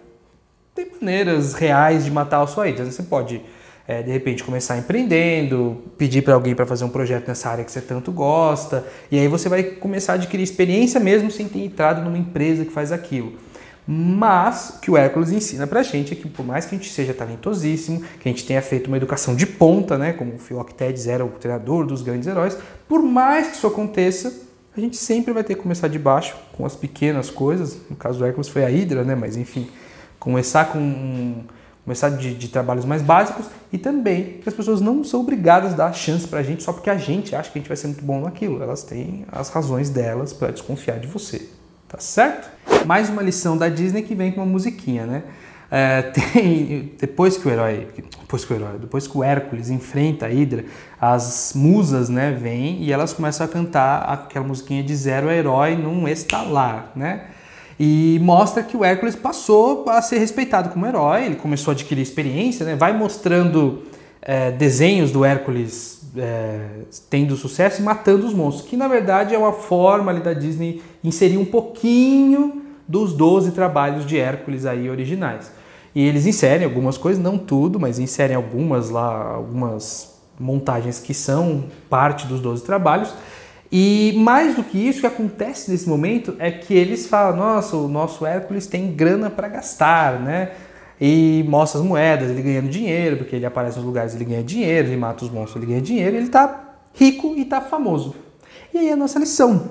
Tem 0.74 0.90
maneiras 0.98 1.52
reais 1.52 2.02
de 2.02 2.10
matar 2.10 2.40
a 2.40 2.46
sua 2.46 2.66
Hidra. 2.66 2.86
Você 2.86 3.02
pode, 3.02 3.42
é, 3.86 4.02
de 4.02 4.10
repente, 4.10 4.42
começar 4.42 4.78
empreendendo, 4.78 5.84
pedir 5.98 6.22
para 6.22 6.32
alguém 6.32 6.54
para 6.54 6.64
fazer 6.64 6.86
um 6.86 6.88
projeto 6.88 7.28
nessa 7.28 7.50
área 7.50 7.62
que 7.62 7.70
você 7.70 7.82
tanto 7.82 8.10
gosta, 8.10 8.86
e 9.10 9.18
aí 9.18 9.28
você 9.28 9.50
vai 9.50 9.62
começar 9.62 10.12
a 10.12 10.14
adquirir 10.14 10.42
experiência 10.42 10.98
mesmo 10.98 11.30
sem 11.30 11.46
ter 11.46 11.62
entrado 11.62 12.00
numa 12.00 12.16
empresa 12.16 12.64
que 12.64 12.72
faz 12.72 12.90
aquilo. 12.90 13.34
Mas 13.86 14.70
o 14.70 14.80
que 14.80 14.90
o 14.90 14.96
Hércules 14.96 15.30
ensina 15.30 15.66
pra 15.66 15.82
gente 15.82 16.14
é 16.14 16.16
que 16.16 16.26
por 16.26 16.44
mais 16.44 16.64
que 16.64 16.74
a 16.74 16.78
gente 16.78 16.90
seja 16.90 17.12
talentosíssimo, 17.12 18.00
que 18.18 18.26
a 18.26 18.32
gente 18.32 18.46
tenha 18.46 18.62
feito 18.62 18.86
uma 18.86 18.96
educação 18.96 19.36
de 19.36 19.46
ponta, 19.46 19.98
né, 19.98 20.14
como 20.14 20.36
o 20.36 20.38
Philoctetes 20.38 21.06
era 21.06 21.22
o 21.22 21.28
treinador 21.28 21.84
dos 21.84 22.00
grandes 22.00 22.26
heróis, 22.26 22.56
por 22.88 23.02
mais 23.02 23.48
que 23.48 23.56
isso 23.56 23.66
aconteça, 23.66 24.45
a 24.76 24.80
gente 24.80 24.96
sempre 24.96 25.32
vai 25.32 25.42
ter 25.42 25.54
que 25.54 25.62
começar 25.62 25.88
de 25.88 25.98
baixo, 25.98 26.36
com 26.52 26.66
as 26.66 26.76
pequenas 26.76 27.30
coisas. 27.30 27.78
No 27.88 27.96
caso 27.96 28.18
do 28.18 28.24
Hércules 28.26 28.48
foi 28.48 28.64
a 28.64 28.68
Hydra, 28.68 29.04
né? 29.04 29.14
Mas 29.14 29.36
enfim, 29.36 29.68
começar 30.18 30.66
com 30.66 31.44
começar 31.84 32.08
de, 32.08 32.34
de, 32.34 32.48
trabalhos 32.48 32.84
mais 32.84 33.00
básicos 33.00 33.46
e 33.72 33.78
também 33.78 34.38
que 34.42 34.48
as 34.48 34.54
pessoas 34.54 34.80
não 34.80 35.04
são 35.04 35.20
obrigadas 35.20 35.72
a 35.72 35.76
dar 35.76 35.92
chance 35.92 36.26
pra 36.26 36.42
gente 36.42 36.64
só 36.64 36.72
porque 36.72 36.90
a 36.90 36.96
gente 36.96 37.36
acha 37.36 37.48
que 37.48 37.56
a 37.56 37.60
gente 37.60 37.68
vai 37.68 37.76
ser 37.76 37.86
muito 37.86 38.04
bom 38.04 38.20
naquilo. 38.20 38.60
Elas 38.60 38.82
têm 38.82 39.24
as 39.30 39.50
razões 39.50 39.88
delas 39.88 40.32
para 40.32 40.50
desconfiar 40.50 40.98
de 40.98 41.06
você. 41.06 41.48
Tá 41.88 41.98
certo? 41.98 42.50
Mais 42.84 43.08
uma 43.08 43.22
lição 43.22 43.56
da 43.56 43.68
Disney 43.68 44.02
que 44.02 44.16
vem 44.16 44.32
com 44.32 44.40
uma 44.40 44.46
musiquinha, 44.46 45.06
né? 45.06 45.22
É, 45.70 46.02
tem, 46.32 46.92
depois 46.98 47.36
que 47.36 47.48
o 47.48 47.50
herói, 47.50 47.88
depois 48.20 48.44
que 48.44 48.52
o 48.52 48.56
herói, 48.56 48.78
depois 48.78 49.06
que 49.06 49.18
o 49.18 49.24
Hércules 49.24 49.70
enfrenta 49.70 50.26
a 50.26 50.28
Hydra, 50.28 50.64
as 51.00 51.52
musas, 51.54 52.08
né, 52.08 52.30
vêm 52.32 52.82
e 52.82 52.92
elas 52.92 53.12
começam 53.12 53.44
a 53.44 53.48
cantar 53.48 54.02
aquela 54.02 54.46
musiquinha 54.46 54.82
de 54.82 54.94
zero 54.94 55.30
herói 55.30 55.76
num 55.76 56.06
estalar, 56.08 56.92
né? 56.94 57.26
E 57.78 58.18
mostra 58.22 58.62
que 58.62 58.74
o 58.74 58.82
Hércules 58.82 59.14
passou 59.14 59.84
a 59.88 60.00
ser 60.00 60.18
respeitado 60.18 60.70
como 60.70 60.86
herói, 60.86 61.26
ele 61.26 61.36
começou 61.36 61.72
a 61.72 61.74
adquirir 61.74 62.00
experiência, 62.00 62.64
né? 62.64 62.74
Vai 62.74 62.96
mostrando 62.96 63.82
é, 64.22 64.50
desenhos 64.50 65.10
do 65.10 65.24
Hércules 65.24 66.00
é, 66.16 66.58
tendo 67.10 67.36
sucesso 67.36 67.82
e 67.82 67.84
matando 67.84 68.26
os 68.26 68.32
monstros, 68.32 68.68
que 68.68 68.76
na 68.76 68.88
verdade 68.88 69.34
é 69.34 69.38
uma 69.38 69.52
forma 69.52 70.10
ali 70.10 70.20
da 70.20 70.32
Disney 70.32 70.82
inserir 71.04 71.36
um 71.36 71.44
pouquinho 71.44 72.62
dos 72.86 73.12
12 73.12 73.52
trabalhos 73.52 74.06
de 74.06 74.18
Hércules 74.18 74.64
aí 74.66 74.88
originais. 74.88 75.50
E 75.94 76.06
eles 76.06 76.26
inserem 76.26 76.64
algumas 76.64 76.98
coisas, 76.98 77.22
não 77.22 77.38
tudo, 77.38 77.80
mas 77.80 77.98
inserem 77.98 78.36
algumas 78.36 78.90
lá, 78.90 79.32
algumas 79.32 80.14
montagens 80.38 81.00
que 81.00 81.14
são 81.14 81.64
parte 81.88 82.26
dos 82.26 82.40
12 82.40 82.62
trabalhos. 82.62 83.14
E 83.72 84.14
mais 84.16 84.54
do 84.54 84.62
que 84.62 84.78
isso, 84.78 84.98
o 84.98 85.00
que 85.00 85.06
acontece 85.06 85.70
nesse 85.70 85.88
momento 85.88 86.36
é 86.38 86.50
que 86.50 86.74
eles 86.74 87.06
falam: 87.06 87.36
nossa, 87.36 87.76
o 87.76 87.88
nosso 87.88 88.24
Hércules 88.24 88.66
tem 88.66 88.92
grana 88.92 89.30
para 89.30 89.48
gastar, 89.48 90.20
né? 90.20 90.52
E 91.00 91.44
mostra 91.48 91.80
as 91.80 91.86
moedas, 91.86 92.30
ele 92.30 92.42
ganhando 92.42 92.68
dinheiro, 92.68 93.18
porque 93.18 93.36
ele 93.36 93.44
aparece 93.44 93.76
nos 93.76 93.84
lugares, 93.84 94.14
ele 94.14 94.24
ganha 94.24 94.42
dinheiro, 94.42 94.88
ele 94.88 94.96
mata 94.96 95.24
os 95.24 95.30
monstros, 95.30 95.56
ele 95.56 95.72
ganha 95.72 95.82
dinheiro, 95.82 96.16
ele 96.16 96.28
tá 96.28 96.76
rico 96.94 97.34
e 97.36 97.44
tá 97.44 97.60
famoso. 97.60 98.14
E 98.72 98.78
aí 98.78 98.90
a 98.90 98.96
nossa 98.96 99.18
lição. 99.18 99.70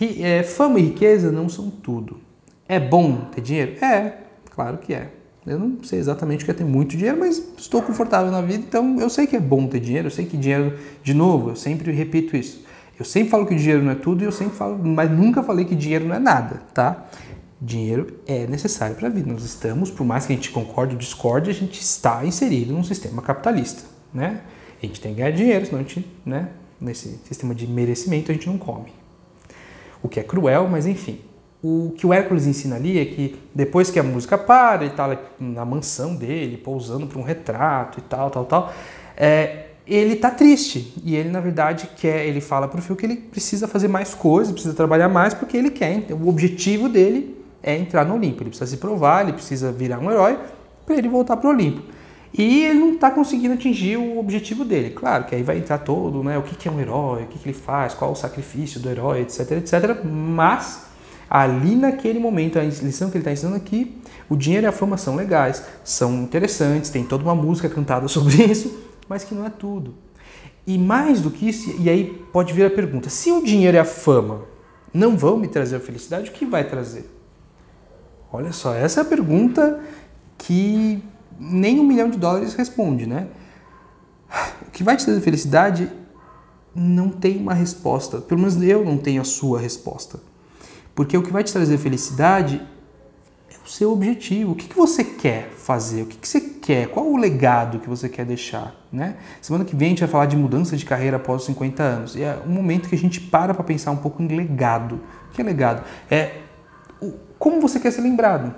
É, 0.00 0.42
fama 0.42 0.78
e 0.78 0.84
riqueza 0.84 1.30
não 1.30 1.48
são 1.48 1.68
tudo. 1.70 2.18
É 2.66 2.80
bom 2.80 3.26
ter 3.32 3.42
dinheiro? 3.42 3.84
É, 3.84 4.14
claro 4.50 4.78
que 4.78 4.94
é. 4.94 5.10
Eu 5.46 5.58
não 5.58 5.82
sei 5.82 5.98
exatamente 5.98 6.42
o 6.42 6.44
que 6.44 6.50
é 6.50 6.54
ter 6.54 6.64
muito 6.64 6.96
dinheiro, 6.96 7.18
mas 7.18 7.42
estou 7.56 7.82
confortável 7.82 8.30
na 8.30 8.40
vida, 8.40 8.64
então 8.66 8.98
eu 9.00 9.08
sei 9.08 9.26
que 9.26 9.34
é 9.34 9.40
bom 9.40 9.66
ter 9.66 9.80
dinheiro, 9.80 10.06
eu 10.06 10.10
sei 10.10 10.26
que 10.26 10.36
dinheiro, 10.36 10.78
de 11.02 11.14
novo, 11.14 11.50
eu 11.50 11.56
sempre 11.56 11.90
repito 11.92 12.36
isso. 12.36 12.64
Eu 12.98 13.04
sempre 13.04 13.30
falo 13.30 13.46
que 13.46 13.54
dinheiro 13.54 13.82
não 13.82 13.92
é 13.92 13.94
tudo 13.94 14.22
e 14.22 14.26
eu 14.26 14.32
sempre 14.32 14.54
falo, 14.54 14.78
mas 14.78 15.10
nunca 15.10 15.42
falei 15.42 15.64
que 15.64 15.74
dinheiro 15.74 16.04
não 16.04 16.14
é 16.14 16.18
nada, 16.18 16.62
tá? 16.74 17.06
Dinheiro 17.60 18.18
é 18.26 18.46
necessário 18.46 18.96
para 18.96 19.08
a 19.08 19.10
vida. 19.10 19.30
Nós 19.30 19.42
estamos, 19.42 19.90
por 19.90 20.04
mais 20.04 20.26
que 20.26 20.32
a 20.32 20.36
gente 20.36 20.50
concorde 20.50 20.94
ou 20.94 20.98
discorde, 20.98 21.50
a 21.50 21.54
gente 21.54 21.80
está 21.80 22.24
inserido 22.24 22.72
num 22.72 22.84
sistema 22.84 23.22
capitalista, 23.22 23.82
né? 24.12 24.42
A 24.82 24.86
gente 24.86 25.00
tem 25.00 25.14
que 25.14 25.20
ganhar 25.20 25.32
dinheiro, 25.32 25.64
senão 25.64 25.80
a 25.80 25.82
gente, 25.82 26.06
né, 26.24 26.50
nesse 26.80 27.18
sistema 27.24 27.54
de 27.54 27.66
merecimento, 27.66 28.30
a 28.30 28.34
gente 28.34 28.46
não 28.46 28.58
come 28.58 28.99
o 30.02 30.08
que 30.08 30.20
é 30.20 30.22
cruel, 30.22 30.68
mas 30.70 30.86
enfim. 30.86 31.20
O 31.62 31.92
que 31.96 32.06
o 32.06 32.12
Hércules 32.12 32.46
ensina 32.46 32.76
ali 32.76 32.98
é 32.98 33.04
que 33.04 33.38
depois 33.54 33.90
que 33.90 33.98
a 33.98 34.02
música 34.02 34.38
para, 34.38 34.82
ele 34.82 34.92
está 34.92 35.18
na 35.38 35.64
mansão 35.64 36.16
dele, 36.16 36.56
pousando 36.56 37.06
para 37.06 37.18
um 37.18 37.22
retrato 37.22 37.98
e 37.98 38.02
tal, 38.02 38.30
tal, 38.30 38.44
tal, 38.46 38.72
é, 39.14 39.66
ele 39.86 40.14
está 40.14 40.30
triste 40.30 40.94
e 41.04 41.14
ele 41.14 41.28
na 41.28 41.40
verdade 41.40 41.90
quer, 41.96 42.24
ele 42.24 42.40
fala 42.40 42.66
para 42.66 42.78
o 42.78 42.82
Phil 42.82 42.96
que 42.96 43.04
ele 43.04 43.16
precisa 43.16 43.68
fazer 43.68 43.88
mais 43.88 44.14
coisas, 44.14 44.52
precisa 44.52 44.74
trabalhar 44.74 45.08
mais 45.08 45.34
porque 45.34 45.56
ele 45.56 45.70
quer. 45.70 45.92
Então, 45.92 46.16
o 46.16 46.28
objetivo 46.28 46.88
dele 46.88 47.36
é 47.62 47.76
entrar 47.76 48.06
no 48.06 48.14
Olimpo. 48.14 48.42
Ele 48.42 48.50
precisa 48.50 48.70
se 48.70 48.78
provar, 48.78 49.22
ele 49.22 49.34
precisa 49.34 49.70
virar 49.70 49.98
um 49.98 50.10
herói 50.10 50.38
para 50.86 50.96
ele 50.96 51.08
voltar 51.08 51.36
para 51.36 51.48
o 51.48 51.52
Olimpo. 51.52 51.82
E 52.32 52.64
ele 52.64 52.78
não 52.78 52.94
está 52.94 53.10
conseguindo 53.10 53.54
atingir 53.54 53.96
o 53.96 54.18
objetivo 54.18 54.64
dele. 54.64 54.90
Claro 54.90 55.24
que 55.24 55.34
aí 55.34 55.42
vai 55.42 55.58
entrar 55.58 55.78
todo, 55.78 56.22
né? 56.22 56.38
O 56.38 56.42
que, 56.42 56.54
que 56.54 56.68
é 56.68 56.70
um 56.70 56.78
herói, 56.78 57.24
o 57.24 57.26
que, 57.26 57.38
que 57.38 57.48
ele 57.48 57.58
faz, 57.58 57.92
qual 57.92 58.12
o 58.12 58.14
sacrifício 58.14 58.78
do 58.78 58.88
herói, 58.88 59.22
etc, 59.22 59.50
etc. 59.52 60.04
Mas 60.04 60.84
ali 61.28 61.74
naquele 61.74 62.18
momento, 62.18 62.58
a 62.58 62.62
lição 62.62 63.10
que 63.10 63.16
ele 63.16 63.22
está 63.22 63.32
ensinando 63.32 63.56
aqui, 63.56 63.96
o 64.28 64.36
dinheiro 64.36 64.66
e 64.66 64.68
a 64.68 64.72
fama 64.72 64.96
são 64.96 65.16
legais, 65.16 65.64
são 65.84 66.22
interessantes, 66.22 66.90
tem 66.90 67.04
toda 67.04 67.24
uma 67.24 67.34
música 67.34 67.68
cantada 67.68 68.06
sobre 68.08 68.44
isso, 68.44 68.80
mas 69.08 69.24
que 69.24 69.34
não 69.34 69.44
é 69.44 69.50
tudo. 69.50 69.94
E 70.66 70.78
mais 70.78 71.20
do 71.20 71.30
que 71.30 71.48
isso, 71.48 71.74
e 71.80 71.90
aí 71.90 72.24
pode 72.32 72.52
vir 72.52 72.64
a 72.64 72.70
pergunta: 72.70 73.10
se 73.10 73.32
o 73.32 73.42
dinheiro 73.42 73.76
e 73.76 73.80
a 73.80 73.84
fama 73.84 74.42
não 74.94 75.16
vão 75.16 75.36
me 75.36 75.48
trazer 75.48 75.76
a 75.76 75.80
felicidade, 75.80 76.30
o 76.30 76.32
que 76.32 76.44
vai 76.44 76.64
trazer? 76.64 77.10
Olha 78.32 78.52
só, 78.52 78.74
essa 78.74 79.00
é 79.00 79.02
a 79.02 79.04
pergunta 79.04 79.80
que 80.38 81.02
nem 81.40 81.80
um 81.80 81.84
milhão 81.84 82.10
de 82.10 82.18
dólares 82.18 82.52
responde, 82.52 83.06
né? 83.06 83.28
O 84.68 84.70
que 84.70 84.84
vai 84.84 84.96
te 84.96 85.06
trazer 85.06 85.22
felicidade 85.22 85.90
não 86.74 87.08
tem 87.08 87.38
uma 87.38 87.54
resposta. 87.54 88.18
Pelo 88.18 88.40
menos 88.40 88.60
eu 88.62 88.84
não 88.84 88.98
tenho 88.98 89.22
a 89.22 89.24
sua 89.24 89.58
resposta. 89.58 90.20
Porque 90.94 91.16
o 91.16 91.22
que 91.22 91.32
vai 91.32 91.42
te 91.42 91.52
trazer 91.52 91.78
felicidade 91.78 92.60
é 93.50 93.54
o 93.66 93.68
seu 93.68 93.90
objetivo. 93.90 94.52
O 94.52 94.54
que, 94.54 94.68
que 94.68 94.76
você 94.76 95.02
quer 95.02 95.50
fazer? 95.56 96.02
O 96.02 96.06
que, 96.06 96.18
que 96.18 96.28
você 96.28 96.40
quer? 96.40 96.88
Qual 96.88 97.06
o 97.06 97.16
legado 97.16 97.80
que 97.80 97.88
você 97.88 98.08
quer 98.08 98.26
deixar? 98.26 98.74
Né? 98.92 99.16
Semana 99.40 99.64
que 99.64 99.74
vem 99.74 99.86
a 99.86 99.90
gente 99.90 100.00
vai 100.00 100.08
falar 100.08 100.26
de 100.26 100.36
mudança 100.36 100.76
de 100.76 100.84
carreira 100.84 101.16
após 101.16 101.40
os 101.40 101.46
50 101.46 101.82
anos. 101.82 102.16
E 102.16 102.22
é 102.22 102.38
um 102.46 102.50
momento 102.50 102.88
que 102.88 102.94
a 102.94 102.98
gente 102.98 103.20
para 103.20 103.54
para 103.54 103.64
pensar 103.64 103.90
um 103.92 103.96
pouco 103.96 104.22
em 104.22 104.28
legado. 104.28 105.00
O 105.30 105.34
que 105.34 105.40
é 105.40 105.44
legado? 105.44 105.82
É 106.10 106.42
como 107.38 107.60
você 107.60 107.80
quer 107.80 107.90
ser 107.90 108.02
lembrado. 108.02 108.54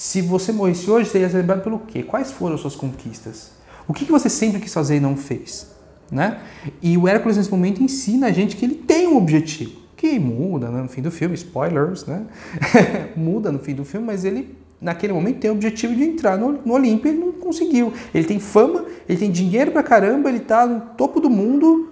Se 0.00 0.22
você 0.22 0.50
morresse 0.50 0.90
hoje, 0.90 1.10
você 1.10 1.18
ia 1.18 1.28
ser 1.28 1.36
lembrado 1.36 1.62
pelo 1.62 1.78
quê? 1.80 2.02
Quais 2.02 2.32
foram 2.32 2.54
as 2.54 2.62
suas 2.62 2.74
conquistas? 2.74 3.50
O 3.86 3.92
que, 3.92 4.06
que 4.06 4.10
você 4.10 4.30
sempre 4.30 4.58
quis 4.58 4.72
fazer 4.72 4.96
e 4.96 5.00
não 5.00 5.14
fez? 5.14 5.66
Né? 6.10 6.40
E 6.80 6.96
o 6.96 7.06
Hércules, 7.06 7.36
nesse 7.36 7.50
momento, 7.50 7.82
ensina 7.82 8.28
a 8.28 8.32
gente 8.32 8.56
que 8.56 8.64
ele 8.64 8.76
tem 8.76 9.06
um 9.06 9.18
objetivo 9.18 9.72
que 9.98 10.18
muda 10.18 10.70
né, 10.70 10.80
no 10.80 10.88
fim 10.88 11.02
do 11.02 11.10
filme, 11.10 11.34
spoilers, 11.34 12.06
né? 12.06 12.24
muda 13.14 13.52
no 13.52 13.58
fim 13.58 13.74
do 13.74 13.84
filme, 13.84 14.06
mas 14.06 14.24
ele 14.24 14.56
naquele 14.80 15.12
momento 15.12 15.40
tem 15.40 15.50
o 15.50 15.52
objetivo 15.52 15.94
de 15.94 16.02
entrar 16.02 16.38
no, 16.38 16.52
no 16.52 16.72
Olimpo 16.72 17.06
e 17.06 17.10
ele 17.10 17.18
não 17.18 17.32
conseguiu. 17.32 17.92
Ele 18.14 18.24
tem 18.24 18.40
fama, 18.40 18.86
ele 19.06 19.18
tem 19.18 19.30
dinheiro 19.30 19.70
pra 19.70 19.82
caramba, 19.82 20.30
ele 20.30 20.40
tá 20.40 20.66
no 20.66 20.80
topo 20.96 21.20
do 21.20 21.28
mundo 21.28 21.89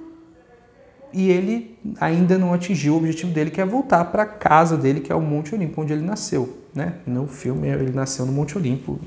e 1.12 1.30
ele 1.30 1.78
ainda 2.00 2.36
não 2.36 2.52
atingiu 2.52 2.94
o 2.94 2.96
objetivo 2.98 3.32
dele, 3.32 3.50
que 3.50 3.60
é 3.60 3.64
voltar 3.64 4.04
para 4.06 4.26
casa 4.26 4.76
dele, 4.76 5.00
que 5.00 5.10
é 5.10 5.14
o 5.14 5.20
Monte 5.20 5.54
Olimpo, 5.54 5.80
onde 5.82 5.92
ele 5.92 6.04
nasceu. 6.04 6.58
Né? 6.74 6.94
No 7.06 7.26
filme 7.26 7.68
ele 7.68 7.90
nasceu 7.90 8.26
no 8.26 8.32
Monte 8.32 8.56
Olimpo, 8.56 9.00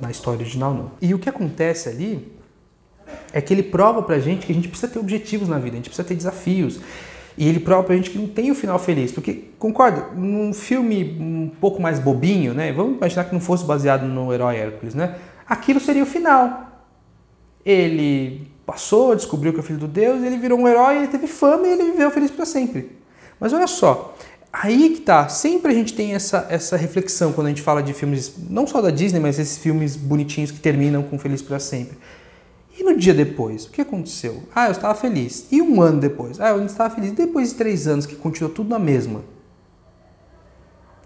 na 0.00 0.10
história 0.10 0.40
original 0.40 0.74
não. 0.74 0.90
E 1.00 1.14
o 1.14 1.18
que 1.18 1.28
acontece 1.28 1.88
ali 1.88 2.32
é 3.32 3.40
que 3.40 3.52
ele 3.52 3.62
prova 3.62 4.02
pra 4.02 4.18
gente 4.18 4.46
que 4.46 4.52
a 4.52 4.54
gente 4.54 4.68
precisa 4.68 4.92
ter 4.92 4.98
objetivos 4.98 5.48
na 5.48 5.58
vida, 5.58 5.72
a 5.72 5.76
gente 5.76 5.88
precisa 5.88 6.06
ter 6.06 6.14
desafios. 6.14 6.80
E 7.36 7.48
ele 7.48 7.58
prova 7.58 7.82
pra 7.82 7.96
gente 7.96 8.10
que 8.10 8.18
não 8.18 8.28
tem 8.28 8.48
o 8.50 8.52
um 8.52 8.54
final 8.54 8.78
feliz. 8.78 9.10
Porque, 9.10 9.48
concorda, 9.58 10.10
num 10.14 10.52
filme 10.52 11.16
um 11.18 11.50
pouco 11.60 11.82
mais 11.82 11.98
bobinho, 11.98 12.54
né? 12.54 12.72
Vamos 12.72 12.96
imaginar 12.96 13.24
que 13.24 13.32
não 13.32 13.40
fosse 13.40 13.64
baseado 13.64 14.04
no 14.06 14.32
herói 14.32 14.56
Hércules, 14.56 14.94
né? 14.94 15.16
Aquilo 15.46 15.80
seria 15.80 16.04
o 16.04 16.06
final. 16.06 16.86
Ele 17.66 18.53
passou, 18.64 19.14
descobriu 19.14 19.52
que 19.52 19.60
é 19.60 19.62
filho 19.62 19.78
do 19.78 19.88
Deus, 19.88 20.22
ele 20.22 20.36
virou 20.36 20.58
um 20.58 20.66
herói, 20.66 20.98
ele 20.98 21.08
teve 21.08 21.26
fama 21.26 21.66
e 21.66 21.72
ele 21.72 21.92
viveu 21.92 22.10
feliz 22.10 22.30
para 22.30 22.44
sempre. 22.44 22.90
Mas 23.38 23.52
olha 23.52 23.66
só, 23.66 24.16
aí 24.52 24.90
que 24.90 25.00
tá, 25.00 25.28
sempre 25.28 25.72
a 25.72 25.74
gente 25.74 25.94
tem 25.94 26.14
essa, 26.14 26.46
essa 26.48 26.76
reflexão 26.76 27.32
quando 27.32 27.48
a 27.48 27.50
gente 27.50 27.62
fala 27.62 27.82
de 27.82 27.92
filmes, 27.92 28.34
não 28.48 28.66
só 28.66 28.80
da 28.80 28.90
Disney, 28.90 29.20
mas 29.20 29.38
esses 29.38 29.58
filmes 29.58 29.96
bonitinhos 29.96 30.50
que 30.50 30.58
terminam 30.58 31.02
com 31.02 31.18
feliz 31.18 31.42
para 31.42 31.58
sempre. 31.58 31.96
E 32.78 32.82
no 32.82 32.96
dia 32.96 33.14
depois, 33.14 33.66
o 33.66 33.70
que 33.70 33.80
aconteceu? 33.80 34.42
Ah, 34.54 34.66
eu 34.66 34.72
estava 34.72 34.94
feliz. 34.94 35.46
E 35.50 35.62
um 35.62 35.80
ano 35.80 36.00
depois? 36.00 36.40
Ah, 36.40 36.50
eu 36.50 36.64
estava 36.64 36.92
feliz. 36.92 37.12
Depois 37.12 37.50
de 37.50 37.54
três 37.54 37.86
anos 37.86 38.04
que 38.04 38.16
continuou 38.16 38.52
tudo 38.52 38.68
na 38.68 38.80
mesma. 38.80 39.22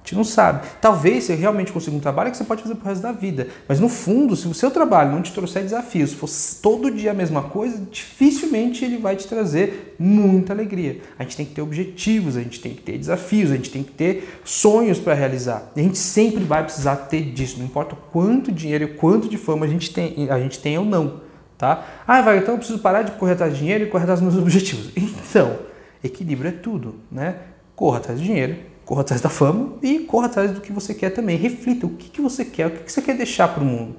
Gente 0.08 0.16
não 0.16 0.24
sabe. 0.24 0.66
Talvez 0.80 1.24
você 1.24 1.34
realmente 1.34 1.70
consiga 1.70 1.94
um 1.94 2.00
trabalho 2.00 2.30
que 2.30 2.36
você 2.38 2.44
pode 2.44 2.62
fazer 2.62 2.74
pro 2.76 2.88
resto 2.88 3.02
da 3.02 3.12
vida. 3.12 3.48
Mas 3.68 3.78
no 3.78 3.90
fundo, 3.90 4.34
se 4.34 4.48
o 4.48 4.54
seu 4.54 4.70
trabalho 4.70 5.12
não 5.12 5.20
te 5.20 5.32
trouxer 5.32 5.62
desafios, 5.62 6.14
fosse 6.14 6.62
todo 6.62 6.90
dia 6.90 7.10
a 7.10 7.14
mesma 7.14 7.42
coisa, 7.42 7.78
dificilmente 7.90 8.86
ele 8.86 8.96
vai 8.96 9.16
te 9.16 9.26
trazer 9.26 9.94
muita 9.98 10.54
alegria. 10.54 11.02
A 11.18 11.24
gente 11.24 11.36
tem 11.36 11.44
que 11.44 11.52
ter 11.52 11.60
objetivos, 11.60 12.38
a 12.38 12.40
gente 12.40 12.58
tem 12.58 12.72
que 12.72 12.80
ter 12.80 12.96
desafios, 12.96 13.50
a 13.50 13.56
gente 13.56 13.70
tem 13.70 13.82
que 13.82 13.92
ter 13.92 14.40
sonhos 14.44 14.98
para 14.98 15.12
realizar. 15.12 15.70
E 15.76 15.80
a 15.80 15.82
gente 15.82 15.98
sempre 15.98 16.42
vai 16.42 16.64
precisar 16.64 16.96
ter 16.96 17.20
disso, 17.32 17.58
não 17.58 17.66
importa 17.66 17.94
quanto 18.10 18.50
dinheiro 18.50 18.84
e 18.84 18.88
quanto 18.94 19.28
de 19.28 19.36
fama 19.36 19.66
a 19.66 19.68
gente 19.68 19.92
tem, 19.92 20.30
a 20.30 20.40
gente 20.40 20.58
tem 20.58 20.78
ou 20.78 20.86
não. 20.86 21.20
Tá? 21.58 21.84
Ah, 22.06 22.22
vai, 22.22 22.38
então 22.38 22.54
eu 22.54 22.58
preciso 22.58 22.78
parar 22.78 23.02
de 23.02 23.12
correr 23.12 23.32
atrás 23.32 23.52
de 23.52 23.58
dinheiro 23.58 23.84
e 23.84 23.88
correr 23.88 24.04
atrás 24.04 24.20
dos 24.20 24.32
meus 24.32 24.40
objetivos. 24.42 24.90
Então, 24.96 25.58
equilíbrio 26.02 26.48
é 26.48 26.52
tudo, 26.52 26.94
né? 27.12 27.34
Corra 27.76 27.98
atrás 27.98 28.18
de 28.18 28.26
dinheiro, 28.26 28.56
corra 28.88 29.02
atrás 29.02 29.20
da 29.20 29.28
fama 29.28 29.74
e 29.82 29.98
corra 29.98 30.28
atrás 30.28 30.50
do 30.50 30.62
que 30.62 30.72
você 30.72 30.94
quer 30.94 31.10
também. 31.10 31.36
Reflita 31.36 31.84
o 31.84 31.90
que, 31.90 32.08
que 32.08 32.22
você 32.22 32.42
quer, 32.42 32.68
o 32.68 32.70
que, 32.70 32.84
que 32.84 32.90
você 32.90 33.02
quer 33.02 33.14
deixar 33.14 33.46
para 33.48 33.62
o 33.62 33.66
mundo. 33.66 33.96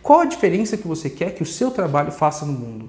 Qual 0.00 0.20
a 0.20 0.24
diferença 0.24 0.76
que 0.76 0.86
você 0.86 1.10
quer 1.10 1.34
que 1.34 1.42
o 1.42 1.46
seu 1.46 1.72
trabalho 1.72 2.12
faça 2.12 2.46
no 2.46 2.52
mundo? 2.52 2.88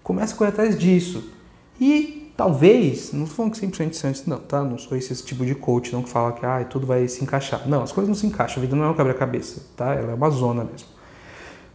Comece 0.00 0.32
a 0.32 0.36
correr 0.36 0.50
atrás 0.50 0.78
disso. 0.78 1.32
E 1.80 2.32
talvez, 2.36 3.12
não 3.12 3.24
estou 3.24 3.34
falando 3.34 3.52
que 3.52 3.66
100% 3.66 4.04
antes, 4.04 4.26
não, 4.26 4.38
tá? 4.38 4.62
Não 4.62 4.78
sou 4.78 4.96
esse, 4.96 5.12
esse, 5.12 5.24
tipo 5.24 5.44
de 5.44 5.56
coach, 5.56 5.92
não 5.92 6.04
que 6.04 6.08
fala 6.08 6.30
que 6.30 6.46
ah, 6.46 6.64
tudo 6.64 6.86
vai 6.86 7.08
se 7.08 7.20
encaixar. 7.20 7.68
Não, 7.68 7.82
as 7.82 7.90
coisas 7.90 8.08
não 8.08 8.14
se 8.14 8.24
encaixam, 8.24 8.58
a 8.58 8.60
vida 8.60 8.76
não 8.76 8.84
é 8.84 8.88
um 8.88 8.94
quebra-cabeça, 8.94 9.66
tá? 9.76 9.92
Ela 9.92 10.12
é 10.12 10.14
uma 10.14 10.30
zona 10.30 10.62
mesmo. 10.62 10.86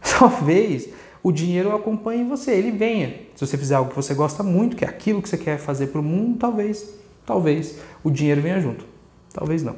Talvez 0.18 0.88
o 1.22 1.30
dinheiro 1.30 1.76
acompanhe 1.76 2.24
você, 2.24 2.52
ele 2.52 2.70
venha. 2.70 3.08
Se 3.34 3.46
você 3.46 3.58
fizer 3.58 3.74
algo 3.74 3.90
que 3.90 3.96
você 3.96 4.14
gosta 4.14 4.42
muito, 4.42 4.74
que 4.74 4.86
é 4.86 4.88
aquilo 4.88 5.20
que 5.20 5.28
você 5.28 5.36
quer 5.36 5.58
fazer 5.58 5.88
para 5.88 6.00
o 6.00 6.02
mundo, 6.02 6.38
talvez, 6.38 6.94
talvez 7.26 7.78
o 8.02 8.10
dinheiro 8.10 8.40
venha 8.40 8.58
junto. 8.58 8.91
Talvez 9.32 9.62
não. 9.62 9.76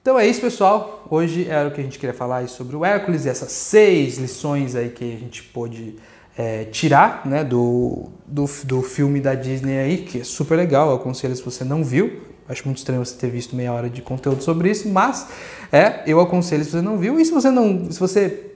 Então 0.00 0.18
é 0.18 0.26
isso, 0.26 0.40
pessoal. 0.40 1.06
Hoje 1.10 1.48
era 1.48 1.68
o 1.68 1.72
que 1.72 1.80
a 1.80 1.84
gente 1.84 1.98
queria 1.98 2.14
falar 2.14 2.48
sobre 2.48 2.76
o 2.76 2.84
Hércules 2.84 3.24
e 3.24 3.28
essas 3.28 3.50
seis 3.52 4.18
lições 4.18 4.74
aí 4.74 4.90
que 4.90 5.04
a 5.04 5.18
gente 5.18 5.42
pôde 5.42 5.96
é, 6.36 6.64
tirar 6.64 7.26
né, 7.26 7.42
do, 7.42 8.10
do, 8.26 8.44
do 8.64 8.82
filme 8.82 9.20
da 9.20 9.34
Disney 9.34 9.78
aí, 9.78 9.98
que 9.98 10.20
é 10.20 10.24
super 10.24 10.56
legal. 10.56 10.90
Eu 10.90 10.96
aconselho 10.96 11.34
se 11.34 11.42
você 11.42 11.64
não 11.64 11.82
viu. 11.82 12.22
Acho 12.48 12.64
muito 12.64 12.78
estranho 12.78 13.04
você 13.04 13.16
ter 13.16 13.28
visto 13.28 13.56
meia 13.56 13.72
hora 13.72 13.90
de 13.90 14.00
conteúdo 14.00 14.42
sobre 14.42 14.70
isso, 14.70 14.88
mas 14.88 15.26
é, 15.72 16.02
eu 16.06 16.20
aconselho 16.20 16.64
se 16.64 16.70
você 16.70 16.82
não 16.82 16.96
viu. 16.96 17.18
E 17.18 17.24
se 17.24 17.32
você 17.32 17.50
não, 17.50 17.90
se 17.90 17.98
você 17.98 18.52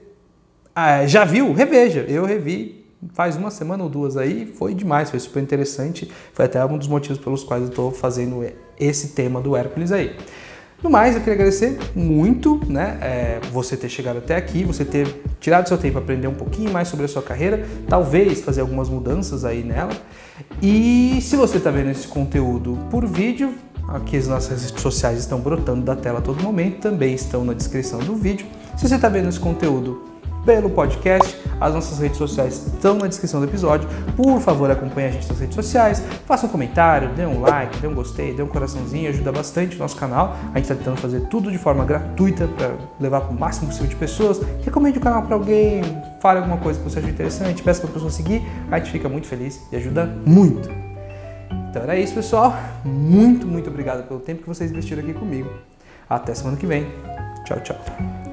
ah, 0.73 1.05
já 1.05 1.25
viu? 1.25 1.51
Reveja. 1.51 2.05
Eu 2.07 2.23
revi 2.23 2.81
faz 3.13 3.35
uma 3.35 3.49
semana 3.49 3.83
ou 3.83 3.89
duas 3.89 4.15
aí, 4.15 4.45
foi 4.45 4.73
demais, 4.73 5.09
foi 5.09 5.19
super 5.19 5.41
interessante. 5.41 6.09
Foi 6.33 6.45
até 6.45 6.63
um 6.63 6.77
dos 6.77 6.87
motivos 6.87 7.17
pelos 7.17 7.43
quais 7.43 7.63
eu 7.63 7.69
estou 7.69 7.91
fazendo 7.91 8.43
esse 8.79 9.09
tema 9.09 9.41
do 9.41 9.55
Hércules 9.55 9.91
aí. 9.91 10.15
No 10.83 10.89
mais, 10.89 11.13
eu 11.13 11.21
queria 11.21 11.35
agradecer 11.35 11.77
muito, 11.95 12.59
né, 12.67 12.97
é, 13.01 13.39
você 13.51 13.77
ter 13.77 13.87
chegado 13.87 14.17
até 14.17 14.35
aqui, 14.35 14.63
você 14.63 14.83
ter 14.83 15.23
tirado 15.39 15.67
seu 15.67 15.77
tempo 15.77 15.93
para 15.93 16.01
aprender 16.01 16.27
um 16.27 16.33
pouquinho 16.33 16.71
mais 16.71 16.87
sobre 16.87 17.05
a 17.05 17.07
sua 17.07 17.21
carreira, 17.21 17.67
talvez 17.87 18.41
fazer 18.41 18.61
algumas 18.61 18.89
mudanças 18.89 19.45
aí 19.45 19.63
nela. 19.63 19.91
E 20.59 21.19
se 21.21 21.35
você 21.35 21.57
está 21.57 21.69
vendo 21.69 21.91
esse 21.91 22.07
conteúdo 22.07 22.79
por 22.89 23.05
vídeo, 23.05 23.53
aqui 23.87 24.17
as 24.17 24.27
nossas 24.27 24.63
redes 24.63 24.81
sociais 24.81 25.19
estão 25.19 25.39
brotando 25.39 25.83
da 25.83 25.95
tela 25.95 26.17
a 26.17 26.21
todo 26.21 26.41
momento, 26.41 26.79
também 26.79 27.13
estão 27.13 27.45
na 27.45 27.53
descrição 27.53 27.99
do 27.99 28.15
vídeo. 28.15 28.47
Se 28.75 28.87
você 28.87 28.95
está 28.95 29.07
vendo 29.07 29.29
esse 29.29 29.39
conteúdo 29.39 30.10
pelo 30.45 30.69
podcast. 30.69 31.39
As 31.59 31.73
nossas 31.73 31.99
redes 31.99 32.17
sociais 32.17 32.67
estão 32.67 32.95
na 32.95 33.07
descrição 33.07 33.39
do 33.39 33.45
episódio. 33.45 33.87
Por 34.15 34.39
favor, 34.41 34.71
acompanhe 34.71 35.09
a 35.09 35.11
gente 35.11 35.29
nas 35.29 35.39
redes 35.39 35.55
sociais, 35.55 36.03
faça 36.25 36.47
um 36.47 36.49
comentário, 36.49 37.09
dê 37.09 37.25
um 37.25 37.41
like, 37.41 37.77
dê 37.79 37.87
um 37.87 37.93
gostei, 37.93 38.33
dê 38.33 38.41
um 38.41 38.47
coraçãozinho, 38.47 39.09
ajuda 39.09 39.31
bastante 39.31 39.75
o 39.75 39.79
nosso 39.79 39.95
canal. 39.95 40.35
A 40.53 40.57
gente 40.57 40.63
está 40.63 40.75
tentando 40.75 40.97
fazer 40.97 41.21
tudo 41.27 41.51
de 41.51 41.57
forma 41.57 41.85
gratuita 41.85 42.47
para 42.47 42.71
levar 42.99 43.21
para 43.21 43.35
o 43.35 43.39
máximo 43.39 43.67
possível 43.67 43.89
de 43.89 43.95
pessoas. 43.95 44.41
Recomende 44.63 44.97
o 44.97 45.01
canal 45.01 45.21
para 45.23 45.35
alguém, 45.35 45.83
fale 46.19 46.39
alguma 46.39 46.57
coisa 46.57 46.79
que 46.79 46.89
você 46.89 46.99
acha 46.99 47.09
interessante, 47.09 47.61
peça 47.61 47.81
para 47.81 47.91
a 47.91 47.93
pessoa 47.93 48.09
seguir. 48.09 48.41
A 48.71 48.79
gente 48.79 48.91
fica 48.91 49.07
muito 49.07 49.27
feliz 49.27 49.61
e 49.71 49.75
ajuda 49.75 50.05
muito. 50.25 50.69
Então 51.69 51.83
era 51.83 51.95
isso, 51.95 52.13
pessoal. 52.13 52.53
Muito, 52.83 53.47
muito 53.47 53.69
obrigado 53.69 54.07
pelo 54.07 54.19
tempo 54.19 54.41
que 54.41 54.47
vocês 54.47 54.71
investiram 54.71 55.03
aqui 55.03 55.13
comigo. 55.13 55.49
Até 56.09 56.33
semana 56.33 56.57
que 56.57 56.65
vem. 56.65 56.85
Tchau, 57.45 57.59
tchau. 57.61 58.30